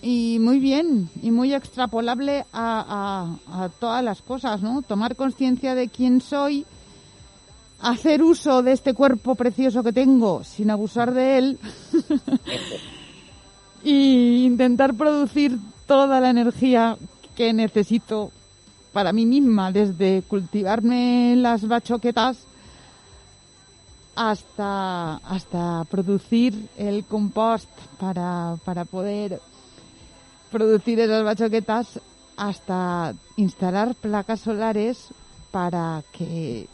y 0.02 0.38
muy 0.40 0.58
bien 0.58 1.10
y 1.22 1.30
muy 1.30 1.54
extrapolable 1.54 2.44
a, 2.52 3.36
a, 3.48 3.64
a 3.64 3.68
todas 3.68 4.02
las 4.02 4.22
cosas, 4.22 4.62
¿no? 4.62 4.82
Tomar 4.82 5.16
conciencia 5.16 5.74
de 5.74 5.88
quién 5.88 6.20
soy, 6.20 6.64
hacer 7.80 8.22
uso 8.22 8.62
de 8.62 8.72
este 8.72 8.94
cuerpo 8.94 9.34
precioso 9.34 9.82
que 9.82 9.92
tengo 9.92 10.44
sin 10.44 10.70
abusar 10.70 11.12
de 11.12 11.38
él 11.38 11.58
y 13.84 14.44
intentar 14.44 14.94
producir 14.94 15.58
toda 15.86 16.20
la 16.20 16.30
energía 16.30 16.96
que 17.34 17.52
necesito 17.52 18.30
para 18.92 19.12
mí 19.12 19.26
misma, 19.26 19.72
desde 19.72 20.22
cultivarme 20.22 21.34
las 21.36 21.66
bachoquetas 21.66 22.46
hasta, 24.16 25.16
hasta 25.16 25.84
producir 25.90 26.68
el 26.76 27.04
compost 27.04 27.70
para, 27.98 28.56
para 28.64 28.84
poder 28.84 29.40
producir 30.50 30.98
esas 31.00 31.24
bachoquetas, 31.24 32.00
hasta 32.36 33.14
instalar 33.36 33.94
placas 33.94 34.40
solares 34.40 35.08
para 35.50 36.02
que 36.12 36.68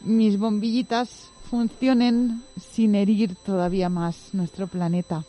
mis 0.00 0.38
bombillitas 0.38 1.30
funcionen 1.48 2.42
sin 2.56 2.94
herir 2.94 3.34
todavía 3.36 3.88
más 3.88 4.30
nuestro 4.32 4.66
planeta. 4.66 5.24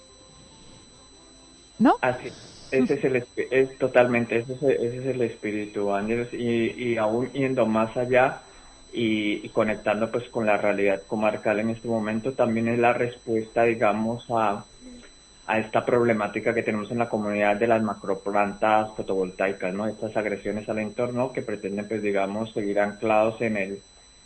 ¿No? 1.77 1.95
Ese 2.71 2.93
es, 2.93 3.03
el, 3.03 3.25
es 3.51 3.77
totalmente, 3.77 4.37
ese 4.37 4.53
es, 4.53 4.63
ese 4.63 4.97
es 4.97 5.05
el 5.05 5.21
espíritu, 5.21 5.93
Ángeles, 5.93 6.33
y, 6.33 6.91
y 6.91 6.97
aún 6.97 7.31
yendo 7.31 7.65
más 7.65 7.95
allá 7.97 8.41
y, 8.93 9.45
y, 9.45 9.49
conectando 9.49 10.11
pues 10.11 10.29
con 10.29 10.45
la 10.45 10.57
realidad 10.57 11.03
comarcal 11.07 11.59
en 11.59 11.69
este 11.69 11.87
momento, 11.87 12.33
también 12.33 12.67
es 12.67 12.79
la 12.79 12.93
respuesta, 12.93 13.63
digamos, 13.63 14.25
a, 14.29 14.65
a 15.47 15.59
esta 15.59 15.85
problemática 15.85 16.53
que 16.53 16.63
tenemos 16.63 16.91
en 16.91 16.99
la 16.99 17.09
comunidad 17.09 17.55
de 17.55 17.67
las 17.67 17.81
macroplantas 17.81 18.91
fotovoltaicas, 18.95 19.73
¿no? 19.73 19.87
Estas 19.87 20.15
agresiones 20.15 20.67
al 20.69 20.79
entorno 20.79 21.31
que 21.31 21.41
pretenden, 21.41 21.87
pues, 21.87 22.01
digamos, 22.01 22.53
seguir 22.53 22.79
anclados 22.79 23.41
en 23.41 23.57
el 23.57 23.81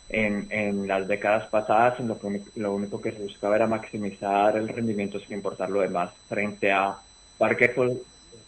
en, 0.08 0.46
en 0.50 0.86
las 0.86 1.08
décadas 1.08 1.48
pasadas, 1.48 1.98
en 1.98 2.08
lo, 2.08 2.18
que, 2.18 2.42
lo 2.56 2.74
único 2.74 3.00
que 3.00 3.12
se 3.12 3.22
buscaba 3.22 3.56
era 3.56 3.66
maximizar 3.66 4.56
el 4.56 4.68
rendimiento 4.68 5.18
sin 5.18 5.34
importar 5.34 5.70
lo 5.70 5.80
demás, 5.80 6.10
frente 6.28 6.70
a 6.70 6.96
parques 7.38 7.70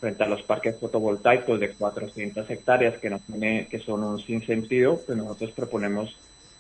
frente 0.00 0.22
a 0.22 0.28
los 0.28 0.42
parques 0.42 0.76
fotovoltaicos 0.78 1.58
de 1.58 1.72
400 1.72 2.48
hectáreas 2.50 2.98
que, 2.98 3.10
no 3.10 3.18
tiene, 3.20 3.66
que 3.68 3.78
son 3.78 4.04
un 4.04 4.18
sinsentido, 4.18 5.00
pues 5.06 5.16
nosotros 5.16 5.52
proponemos 5.52 6.16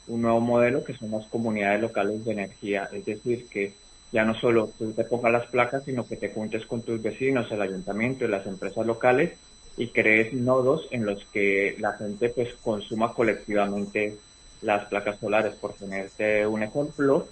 un 0.08 0.22
nuevo 0.22 0.40
modelo 0.40 0.84
que 0.84 0.94
son 0.94 1.10
las 1.10 1.26
comunidades 1.26 1.80
locales 1.80 2.24
de 2.24 2.32
energía, 2.32 2.88
es 2.92 3.04
decir, 3.04 3.46
que 3.48 3.74
ya 4.12 4.24
no 4.24 4.34
solo 4.34 4.70
tú 4.78 4.92
te 4.92 5.04
pongas 5.04 5.32
las 5.32 5.46
placas, 5.46 5.84
sino 5.84 6.06
que 6.06 6.16
te 6.16 6.30
juntes 6.30 6.64
con 6.66 6.82
tus 6.82 7.02
vecinos, 7.02 7.50
el 7.50 7.60
ayuntamiento 7.60 8.24
y 8.24 8.28
las 8.28 8.46
empresas 8.46 8.86
locales 8.86 9.32
y 9.76 9.88
crees 9.88 10.32
nodos 10.32 10.88
en 10.90 11.04
los 11.04 11.24
que 11.26 11.76
la 11.78 11.92
gente 11.94 12.30
pues 12.30 12.54
consuma 12.62 13.12
colectivamente 13.12 14.16
las 14.62 14.86
placas 14.86 15.18
solares. 15.18 15.54
Por 15.54 15.74
tenerte 15.74 16.46
un 16.46 16.62
ejemplo, 16.62 17.26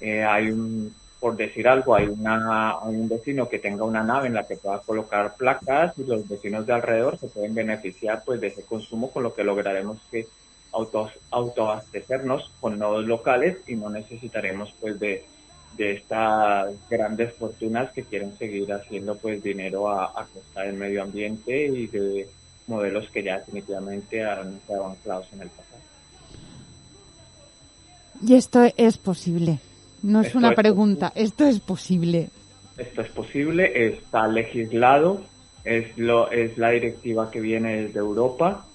eh, 0.00 0.24
hay 0.24 0.50
un, 0.50 0.94
por 1.20 1.36
decir 1.36 1.68
algo, 1.68 1.94
hay 1.94 2.06
una, 2.06 2.78
un 2.78 3.08
vecino 3.08 3.48
que 3.48 3.58
tenga 3.58 3.84
una 3.84 4.02
nave 4.02 4.28
en 4.28 4.34
la 4.34 4.46
que 4.46 4.56
pueda 4.56 4.80
colocar 4.80 5.36
placas 5.36 5.92
y 5.98 6.04
los 6.04 6.26
vecinos 6.26 6.66
de 6.66 6.72
alrededor 6.72 7.18
se 7.18 7.28
pueden 7.28 7.54
beneficiar 7.54 8.22
pues 8.24 8.40
de 8.40 8.46
ese 8.48 8.62
consumo, 8.62 9.10
con 9.10 9.22
lo 9.22 9.34
que 9.34 9.44
lograremos 9.44 9.98
que 10.10 10.26
autos, 10.72 11.12
autoabastecernos 11.30 12.50
con 12.58 12.78
nodos 12.78 13.04
locales 13.04 13.58
y 13.66 13.76
no 13.76 13.90
necesitaremos 13.90 14.74
pues 14.80 14.98
de, 14.98 15.24
de 15.76 15.92
estas 15.92 16.72
grandes 16.88 17.34
fortunas 17.34 17.92
que 17.92 18.04
quieren 18.04 18.36
seguir 18.38 18.72
haciendo 18.72 19.16
pues 19.16 19.42
dinero 19.42 19.90
a, 19.90 20.06
a 20.06 20.26
costa 20.26 20.62
del 20.62 20.74
medio 20.74 21.02
ambiente 21.02 21.66
y 21.66 21.86
de 21.86 22.28
modelos 22.66 23.10
que 23.10 23.22
ya 23.22 23.38
definitivamente 23.38 24.24
han 24.24 24.58
quedado 24.66 24.86
anclados 24.86 25.26
en 25.34 25.42
el 25.42 25.48
pasado. 25.50 25.80
Y 28.22 28.34
esto 28.34 28.62
es 28.76 28.96
posible. 28.96 29.58
No 30.02 30.20
es 30.20 30.28
Esto 30.28 30.38
una 30.38 30.50
es 30.50 30.56
pregunta, 30.56 31.12
esto 31.14 31.44
es 31.46 31.60
posible. 31.60 32.30
Esto 32.76 33.02
es 33.02 33.10
posible, 33.10 33.86
está 33.86 34.26
legislado, 34.26 35.22
es 35.64 35.96
lo 35.98 36.30
es 36.30 36.56
la 36.56 36.70
directiva 36.70 37.30
que 37.30 37.40
viene 37.40 37.82
desde 37.82 37.98
Europa 37.98 38.66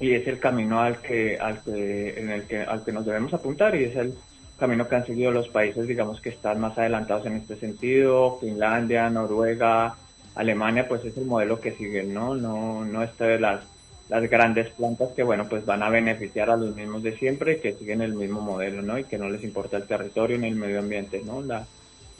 y 0.00 0.12
es 0.12 0.26
el 0.26 0.40
camino 0.40 0.80
al 0.80 0.98
que 0.98 1.38
al 1.38 1.62
que 1.62 2.18
en 2.18 2.30
el 2.30 2.42
que 2.44 2.62
al 2.62 2.84
que 2.84 2.92
nos 2.92 3.06
debemos 3.06 3.32
apuntar 3.32 3.76
y 3.76 3.84
es 3.84 3.96
el 3.96 4.14
camino 4.58 4.88
que 4.88 4.96
han 4.96 5.06
seguido 5.06 5.30
los 5.30 5.48
países 5.48 5.86
digamos 5.86 6.20
que 6.20 6.30
están 6.30 6.60
más 6.60 6.76
adelantados 6.76 7.26
en 7.26 7.36
este 7.36 7.56
sentido, 7.56 8.38
Finlandia, 8.40 9.08
Noruega, 9.10 9.94
Alemania, 10.34 10.88
pues 10.88 11.04
es 11.04 11.16
el 11.16 11.26
modelo 11.26 11.60
que 11.60 11.72
siguen, 11.72 12.12
¿no? 12.12 12.34
No 12.34 12.84
no 12.84 13.02
está 13.02 13.26
de 13.26 13.38
las 13.38 13.60
las 14.08 14.28
grandes 14.28 14.70
plantas 14.70 15.10
que 15.12 15.22
bueno 15.22 15.48
pues 15.48 15.64
van 15.64 15.82
a 15.82 15.88
beneficiar 15.88 16.50
a 16.50 16.56
los 16.56 16.74
mismos 16.76 17.02
de 17.02 17.16
siempre 17.16 17.60
que 17.60 17.74
siguen 17.74 18.02
el 18.02 18.14
mismo 18.14 18.40
modelo 18.40 18.82
no 18.82 18.98
y 18.98 19.04
que 19.04 19.18
no 19.18 19.30
les 19.30 19.42
importa 19.42 19.76
el 19.76 19.86
territorio 19.86 20.38
ni 20.38 20.48
el 20.48 20.56
medio 20.56 20.80
ambiente 20.80 21.22
no 21.24 21.42
la 21.42 21.66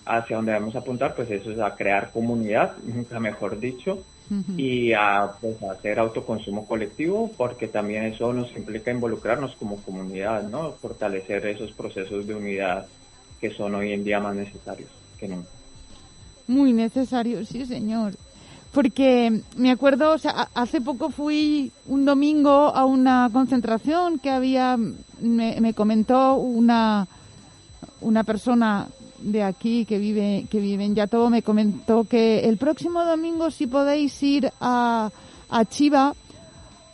hacia 0.06 0.36
donde 0.36 0.52
vamos 0.52 0.74
a 0.74 0.78
apuntar 0.78 1.14
pues 1.14 1.30
eso 1.30 1.50
es 1.50 1.58
a 1.58 1.74
crear 1.74 2.10
comunidad 2.10 2.76
nunca 2.84 3.20
mejor 3.20 3.58
dicho 3.58 4.02
y 4.56 4.94
a 4.94 5.32
pues 5.38 5.62
a 5.62 5.72
hacer 5.72 5.98
autoconsumo 5.98 6.66
colectivo 6.66 7.30
porque 7.36 7.68
también 7.68 8.04
eso 8.04 8.32
nos 8.32 8.56
implica 8.56 8.90
involucrarnos 8.90 9.54
como 9.56 9.76
comunidad 9.82 10.42
no 10.48 10.72
fortalecer 10.72 11.46
esos 11.46 11.72
procesos 11.72 12.26
de 12.26 12.34
unidad 12.34 12.86
que 13.38 13.50
son 13.50 13.74
hoy 13.74 13.92
en 13.92 14.04
día 14.04 14.20
más 14.20 14.34
necesarios 14.34 14.88
que 15.18 15.28
nunca. 15.28 15.50
Muy 16.46 16.72
necesario, 16.72 17.44
sí, 17.44 17.66
señor. 17.66 18.14
Porque 18.74 19.40
me 19.56 19.70
acuerdo, 19.70 20.12
o 20.12 20.18
sea, 20.18 20.48
hace 20.52 20.80
poco 20.80 21.10
fui 21.10 21.70
un 21.86 22.04
domingo 22.04 22.74
a 22.74 22.84
una 22.84 23.30
concentración 23.32 24.18
que 24.18 24.30
había, 24.30 24.76
me, 25.20 25.60
me 25.60 25.74
comentó 25.74 26.34
una, 26.34 27.06
una 28.00 28.24
persona 28.24 28.88
de 29.20 29.44
aquí 29.44 29.84
que 29.84 29.98
vive, 29.98 30.46
que 30.50 30.58
vive 30.58 30.84
en 30.84 30.96
Yatobo, 30.96 31.30
me 31.30 31.42
comentó 31.42 32.02
que 32.02 32.40
el 32.40 32.56
próximo 32.56 33.04
domingo 33.04 33.52
si 33.52 33.68
podéis 33.68 34.20
ir 34.24 34.50
a, 34.60 35.08
a 35.48 35.64
Chiva, 35.66 36.14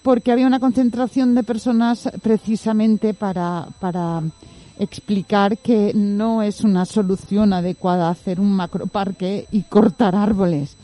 porque 0.02 0.32
había 0.32 0.46
una 0.46 0.60
concentración 0.60 1.34
de 1.34 1.42
personas 1.44 2.10
precisamente 2.22 3.14
para, 3.14 3.68
para 3.80 4.22
explicar 4.78 5.56
que 5.56 5.92
no 5.94 6.42
es 6.42 6.62
una 6.62 6.84
solución 6.84 7.54
adecuada 7.54 8.10
hacer 8.10 8.38
un 8.38 8.52
macroparque 8.52 9.46
y 9.50 9.62
cortar 9.62 10.14
árboles. 10.14 10.76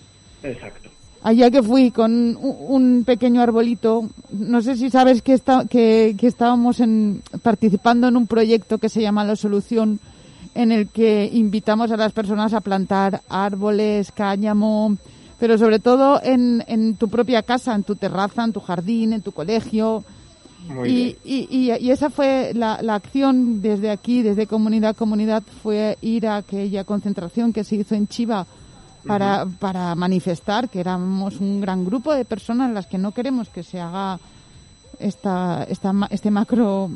exacto 0.42 0.85
Allá 1.26 1.50
que 1.50 1.60
fui 1.60 1.90
con 1.90 2.36
un, 2.36 2.56
un 2.68 3.04
pequeño 3.04 3.42
arbolito, 3.42 4.08
no 4.30 4.62
sé 4.62 4.76
si 4.76 4.90
sabes 4.90 5.22
que, 5.22 5.32
está, 5.32 5.64
que, 5.64 6.14
que 6.16 6.28
estábamos 6.28 6.78
en, 6.78 7.20
participando 7.42 8.06
en 8.06 8.16
un 8.16 8.28
proyecto 8.28 8.78
que 8.78 8.88
se 8.88 9.02
llama 9.02 9.24
La 9.24 9.34
Solución, 9.34 9.98
en 10.54 10.70
el 10.70 10.86
que 10.86 11.28
invitamos 11.32 11.90
a 11.90 11.96
las 11.96 12.12
personas 12.12 12.54
a 12.54 12.60
plantar 12.60 13.22
árboles, 13.28 14.12
cáñamo, 14.12 14.98
pero 15.40 15.58
sobre 15.58 15.80
todo 15.80 16.20
en, 16.22 16.62
en 16.68 16.94
tu 16.94 17.08
propia 17.08 17.42
casa, 17.42 17.74
en 17.74 17.82
tu 17.82 17.96
terraza, 17.96 18.44
en 18.44 18.52
tu 18.52 18.60
jardín, 18.60 19.12
en 19.12 19.22
tu 19.22 19.32
colegio. 19.32 20.04
Muy 20.68 20.88
y, 20.88 20.94
bien. 20.94 21.16
y, 21.24 21.48
y, 21.50 21.86
y 21.86 21.90
esa 21.90 22.08
fue 22.08 22.52
la, 22.54 22.80
la 22.82 22.94
acción 22.94 23.60
desde 23.60 23.90
aquí, 23.90 24.22
desde 24.22 24.46
comunidad 24.46 24.90
a 24.90 24.94
comunidad, 24.94 25.42
fue 25.64 25.98
ir 26.02 26.28
a 26.28 26.36
aquella 26.36 26.84
concentración 26.84 27.52
que 27.52 27.64
se 27.64 27.74
hizo 27.74 27.96
en 27.96 28.06
Chiva 28.06 28.46
para, 29.06 29.46
para 29.58 29.94
manifestar 29.94 30.68
que 30.68 30.80
éramos 30.80 31.40
un 31.40 31.60
gran 31.60 31.84
grupo 31.84 32.12
de 32.14 32.24
personas 32.24 32.72
las 32.72 32.86
que 32.86 32.98
no 32.98 33.12
queremos 33.12 33.48
que 33.48 33.62
se 33.62 33.80
haga 33.80 34.18
esta, 34.98 35.64
esta 35.68 35.92
este 36.10 36.30
macro 36.30 36.90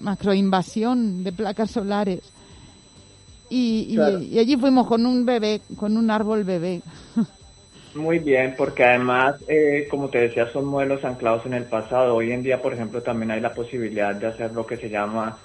macro 0.00 0.32
invasión 0.34 1.24
de 1.24 1.32
placas 1.32 1.70
solares. 1.72 2.20
Y, 3.50 3.86
y- 3.90 3.96
y 4.34 4.38
allí 4.38 4.56
fuimos 4.56 4.86
con 4.86 5.06
un 5.06 5.24
bebé, 5.24 5.60
con 5.76 5.96
un 5.96 6.10
árbol 6.10 6.44
bebé. 6.44 6.82
Muy 7.94 8.18
bien, 8.18 8.54
porque 8.56 8.84
además, 8.84 9.36
eh, 9.48 9.88
como 9.90 10.08
te 10.08 10.18
decía, 10.18 10.52
son 10.52 10.66
modelos 10.66 11.02
anclados 11.04 11.46
en 11.46 11.54
el 11.54 11.64
pasado. 11.64 12.14
Hoy 12.16 12.30
en 12.32 12.42
día, 12.42 12.60
por 12.60 12.74
ejemplo, 12.74 13.02
también 13.02 13.30
hay 13.30 13.40
la 13.40 13.54
posibilidad 13.54 14.14
de 14.14 14.26
hacer 14.26 14.52
lo 14.52 14.66
que 14.66 14.76
se 14.76 14.90
llama 14.90 15.36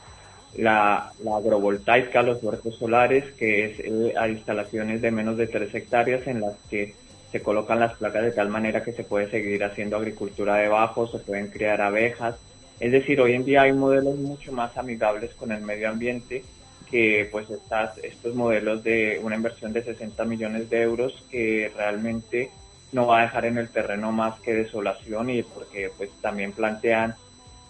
la, 0.58 1.12
agrovoltaica, 1.26 2.22
los 2.22 2.44
huertos 2.44 2.78
solares, 2.78 3.32
que 3.34 3.66
es 3.66 3.80
eh, 3.80 4.14
a 4.18 4.28
instalaciones 4.28 5.02
de 5.02 5.12
menos 5.12 5.38
de 5.38 5.48
3 5.48 5.74
hectáreas 5.74 6.28
en 6.28 6.42
las 6.42 6.56
que 6.70 6.94
se 7.32 7.42
colocan 7.42 7.80
las 7.80 7.96
placas 7.96 8.24
de 8.24 8.32
tal 8.32 8.50
manera 8.50 8.84
que 8.84 8.94
se 8.94 9.04
puede 9.04 9.30
seguir 9.30 9.64
haciendo 9.64 9.98
agricultura 9.98 10.58
debajo, 10.58 11.08
se 11.08 11.20
pueden 11.20 11.48
criar 11.48 11.82
abejas. 11.82 12.36
Es 12.80 12.92
decir, 12.92 13.20
hoy 13.22 13.34
en 13.34 13.46
día 13.46 13.64
hay 13.64 13.74
modelos 13.74 14.18
mucho 14.18 14.52
más 14.52 14.78
amigables 14.78 15.34
con 15.34 15.52
el 15.52 15.62
medio 15.62 15.90
ambiente 15.90 16.44
que 16.92 17.28
pues 17.32 17.50
estas, 17.50 17.98
estos 18.00 18.36
modelos 18.36 18.84
de 18.84 19.20
una 19.24 19.36
inversión 19.36 19.74
de 19.74 19.82
60 19.82 20.26
millones 20.26 20.70
de 20.70 20.84
euros 20.84 21.26
que 21.32 21.72
realmente 21.76 22.52
no 22.92 23.08
va 23.08 23.20
a 23.20 23.22
dejar 23.24 23.46
en 23.46 23.58
el 23.58 23.70
terreno 23.70 24.12
más 24.12 24.40
que 24.42 24.54
desolación 24.54 25.32
y 25.32 25.42
porque 25.42 25.90
pues 25.98 26.12
también 26.22 26.52
plantean 26.52 27.16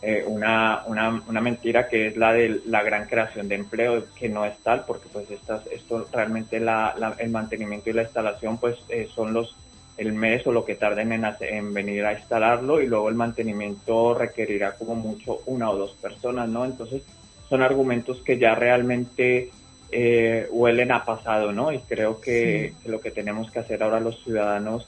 eh, 0.05 0.23
una, 0.27 0.83
una, 0.87 1.23
una 1.27 1.39
mentira 1.41 1.87
que 1.87 2.07
es 2.07 2.17
la 2.17 2.33
de 2.33 2.61
la 2.65 2.83
gran 2.83 3.07
creación 3.07 3.47
de 3.47 3.55
empleo 3.55 4.05
que 4.13 4.27
no 4.27 4.45
es 4.45 4.57
tal 4.61 4.83
porque 4.85 5.07
pues 5.11 5.29
estas, 5.31 5.65
esto 5.67 6.07
realmente 6.11 6.59
la, 6.59 6.93
la- 6.97 7.15
el 7.19 7.29
mantenimiento 7.29 7.89
y 7.89 7.93
la 7.93 8.03
instalación 8.03 8.57
pues 8.57 8.77
eh, 8.89 9.07
son 9.15 9.33
los 9.33 9.55
el 9.95 10.11
mes 10.11 10.45
o 10.47 10.51
lo 10.51 10.65
que 10.65 10.75
tarden 10.75 11.11
en, 11.13 11.23
hacer- 11.23 11.53
en 11.53 11.73
venir 11.73 12.03
a 12.05 12.13
instalarlo 12.19 12.81
y 12.81 12.87
luego 12.87 13.09
el 13.09 13.15
mantenimiento 13.15 14.13
requerirá 14.15 14.73
como 14.73 14.95
mucho 14.95 15.41
una 15.45 15.69
o 15.69 15.77
dos 15.77 15.91
personas, 16.01 16.49
¿no? 16.49 16.65
Entonces 16.65 17.03
son 17.47 17.61
argumentos 17.61 18.21
que 18.25 18.37
ya 18.39 18.55
realmente 18.55 19.51
eh, 19.91 20.47
huelen 20.51 20.91
a 20.91 21.05
pasado, 21.05 21.51
¿no? 21.53 21.71
Y 21.71 21.79
creo 21.79 22.19
que, 22.19 22.73
que 22.81 22.89
lo 22.89 22.99
que 22.99 23.11
tenemos 23.11 23.51
que 23.51 23.59
hacer 23.59 23.83
ahora 23.83 23.99
los 23.99 24.21
ciudadanos 24.23 24.87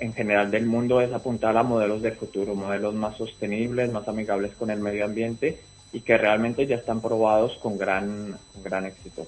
en 0.00 0.14
general 0.14 0.50
del 0.50 0.66
mundo 0.66 1.00
es 1.00 1.12
apuntar 1.12 1.56
a 1.56 1.62
modelos 1.62 2.02
de 2.02 2.12
futuro, 2.12 2.54
modelos 2.54 2.94
más 2.94 3.16
sostenibles, 3.16 3.92
más 3.92 4.08
amigables 4.08 4.52
con 4.54 4.70
el 4.70 4.80
medio 4.80 5.04
ambiente 5.04 5.60
y 5.92 6.00
que 6.00 6.16
realmente 6.16 6.66
ya 6.66 6.76
están 6.76 7.00
probados 7.00 7.58
con 7.62 7.76
gran, 7.78 8.36
gran 8.64 8.86
éxito. 8.86 9.26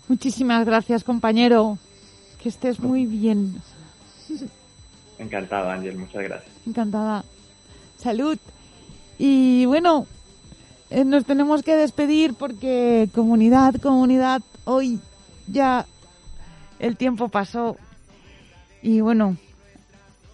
Muchísimas 0.08 0.64
gracias, 0.64 1.04
compañero. 1.04 1.78
Que 2.42 2.48
estés 2.48 2.80
muy 2.80 3.04
bien. 3.04 3.60
Encantado, 5.18 5.68
Ángel, 5.70 5.98
muchas 5.98 6.22
gracias. 6.22 6.50
Encantada. 6.66 7.24
Salud. 7.98 8.38
Y 9.18 9.66
bueno, 9.66 10.06
eh, 10.88 11.04
nos 11.04 11.26
tenemos 11.26 11.62
que 11.62 11.76
despedir 11.76 12.34
porque 12.34 13.10
comunidad, 13.14 13.74
comunidad, 13.74 14.40
hoy 14.64 15.00
ya 15.46 15.84
el 16.78 16.96
tiempo 16.96 17.28
pasó. 17.28 17.76
Y 18.80 19.00
bueno, 19.00 19.36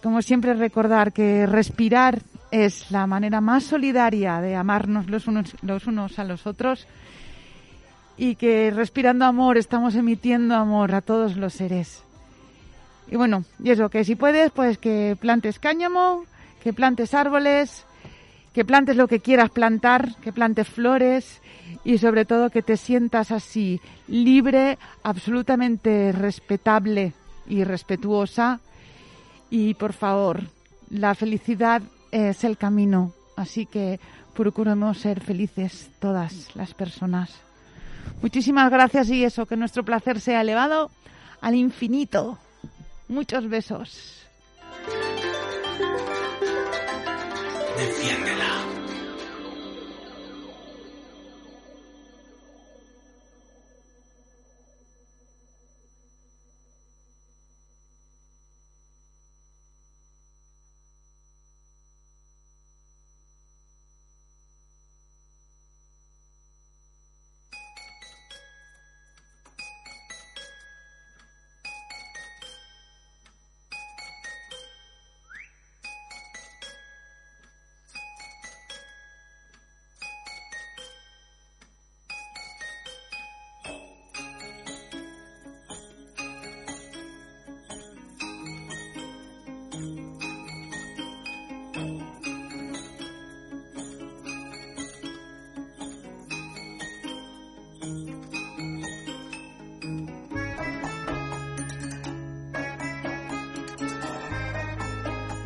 como 0.05 0.21
siempre 0.21 0.53
recordar 0.53 1.13
que 1.13 1.47
respirar 1.47 2.21
es 2.51 2.91
la 2.91 3.07
manera 3.07 3.41
más 3.41 3.63
solidaria 3.63 4.39
de 4.39 4.55
amarnos 4.55 5.09
los 5.09 5.25
unos, 5.25 5.55
los 5.63 5.87
unos 5.87 6.19
a 6.19 6.23
los 6.23 6.45
otros 6.45 6.85
y 8.15 8.35
que 8.35 8.69
respirando 8.69 9.25
amor 9.25 9.57
estamos 9.57 9.95
emitiendo 9.95 10.53
amor 10.53 10.93
a 10.93 11.01
todos 11.01 11.37
los 11.37 11.55
seres. 11.55 12.03
Y 13.09 13.15
bueno, 13.15 13.45
y 13.63 13.71
eso, 13.71 13.89
que 13.89 14.03
si 14.03 14.15
puedes, 14.15 14.51
pues 14.51 14.77
que 14.77 15.17
plantes 15.19 15.57
cáñamo, 15.57 16.25
que 16.61 16.71
plantes 16.71 17.15
árboles, 17.15 17.83
que 18.53 18.63
plantes 18.63 18.97
lo 18.97 19.07
que 19.07 19.21
quieras 19.21 19.49
plantar, 19.49 20.13
que 20.17 20.31
plantes 20.31 20.69
flores 20.69 21.41
y 21.83 21.97
sobre 21.97 22.25
todo 22.25 22.51
que 22.51 22.61
te 22.61 22.77
sientas 22.77 23.31
así, 23.31 23.81
libre, 24.07 24.77
absolutamente 25.01 26.11
respetable 26.11 27.13
y 27.47 27.63
respetuosa. 27.63 28.59
Y 29.49 29.73
por 29.75 29.93
favor, 29.93 30.41
la 30.89 31.15
felicidad 31.15 31.81
es 32.11 32.43
el 32.43 32.57
camino, 32.57 33.13
así 33.35 33.65
que 33.65 33.99
procuremos 34.33 34.99
ser 34.99 35.21
felices 35.21 35.89
todas 35.99 36.55
las 36.55 36.73
personas. 36.73 37.31
Muchísimas 38.21 38.69
gracias 38.69 39.09
y 39.09 39.23
eso, 39.23 39.45
que 39.45 39.57
nuestro 39.57 39.83
placer 39.83 40.19
sea 40.19 40.41
elevado 40.41 40.91
al 41.41 41.55
infinito. 41.55 42.37
Muchos 43.07 43.47
besos. 43.49 44.25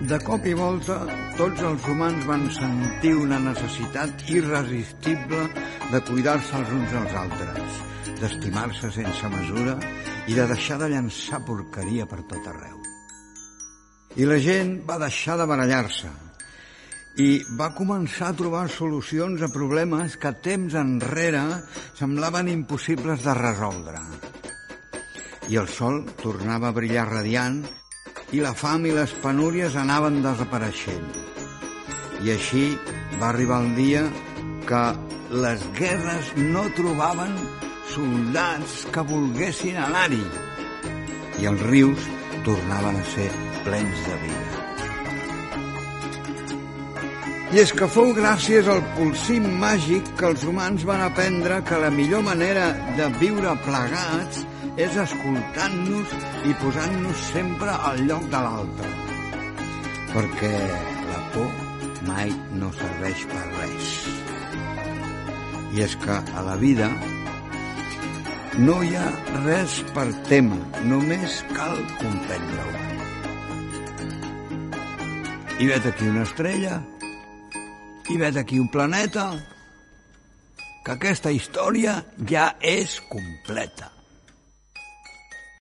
De 0.10 0.18
cop 0.26 0.46
i 0.50 0.56
volta, 0.58 0.96
tots 1.38 1.60
els 1.62 1.84
humans 1.86 2.24
van 2.26 2.48
sentir 2.56 3.12
una 3.14 3.38
necessitat 3.44 4.24
irresistible 4.34 5.44
de 5.92 6.00
cuidar-se 6.08 6.56
els 6.58 6.72
uns 6.74 6.96
als 6.98 7.14
altres, 7.20 7.76
d'estimar-se 8.18 8.90
sense 8.96 9.30
mesura 9.30 9.76
i 10.26 10.34
de 10.34 10.48
deixar 10.50 10.80
de 10.82 10.88
llançar 10.96 11.44
porqueria 11.46 12.08
per 12.10 12.24
tot 12.32 12.48
arreu. 12.50 12.80
I 14.18 14.26
la 14.26 14.40
gent 14.42 14.80
va 14.88 14.98
deixar 15.04 15.36
de 15.38 15.46
barallar-se 15.52 16.10
i 17.22 17.30
va 17.60 17.70
començar 17.78 18.32
a 18.32 18.38
trobar 18.40 18.66
solucions 18.74 19.44
a 19.46 19.52
problemes 19.54 20.18
que 20.18 20.32
temps 20.42 20.74
enrere 20.80 21.44
semblaven 22.00 22.50
impossibles 22.50 23.22
de 23.28 23.38
resoldre. 23.38 24.02
I 25.54 25.62
el 25.62 25.70
sol 25.70 26.02
tornava 26.24 26.74
a 26.74 26.78
brillar 26.80 27.06
radiant 27.12 27.62
i 28.32 28.42
la 28.44 28.54
fam 28.54 28.86
i 28.86 28.94
les 28.94 29.14
penúries 29.24 29.76
anaven 29.80 30.22
desapareixent. 30.22 31.16
I 32.22 32.34
així 32.36 32.66
va 33.22 33.30
arribar 33.32 33.62
el 33.64 33.74
dia 33.78 34.04
que 34.70 34.84
les 35.44 35.64
guerres 35.78 36.32
no 36.38 36.68
trobaven 36.78 37.34
soldats 37.94 38.84
que 38.94 39.06
volguessin 39.12 39.80
anar-hi 39.82 40.24
i 41.42 41.50
els 41.50 41.62
rius 41.72 42.10
tornaven 42.46 43.00
a 43.00 43.06
ser 43.16 43.30
plens 43.66 44.06
de 44.06 44.18
vida. 44.26 44.60
I 47.50 47.64
és 47.64 47.72
que 47.74 47.88
fou 47.90 48.12
gràcies 48.14 48.68
al 48.70 48.84
polsim 48.94 49.48
màgic 49.62 50.12
que 50.20 50.28
els 50.30 50.44
humans 50.46 50.86
van 50.86 51.02
aprendre 51.02 51.64
que 51.66 51.82
la 51.82 51.90
millor 51.90 52.22
manera 52.28 52.68
de 53.00 53.08
viure 53.18 53.56
plegats 53.66 54.44
és 54.80 54.96
escoltant-nos 54.96 56.12
i 56.48 56.54
posant-nos 56.62 57.24
sempre 57.34 57.74
al 57.90 58.00
lloc 58.08 58.28
de 58.32 58.40
l'altre. 58.46 58.92
Perquè 60.14 60.52
la 61.10 61.20
por 61.34 61.50
mai 62.08 62.32
no 62.62 62.70
serveix 62.78 63.26
per 63.32 63.44
res. 63.58 63.90
I 65.76 65.84
és 65.84 65.98
que 66.00 66.16
a 66.16 66.46
la 66.48 66.56
vida 66.64 66.88
no 68.64 68.80
hi 68.84 68.96
ha 68.96 69.10
res 69.44 69.82
per 69.94 70.08
tema, 70.32 70.62
només 70.88 71.42
cal 71.52 71.76
comprendre-ho. 72.00 72.88
I 75.60 75.68
vet 75.68 75.92
aquí 75.92 76.08
una 76.08 76.24
estrella, 76.24 76.80
i 78.10 78.18
vet 78.18 78.40
aquí 78.40 78.64
un 78.64 78.72
planeta, 78.72 79.30
que 80.88 80.96
aquesta 80.96 81.36
història 81.36 82.00
ja 82.32 82.54
és 82.64 83.02
completa. 83.12 83.99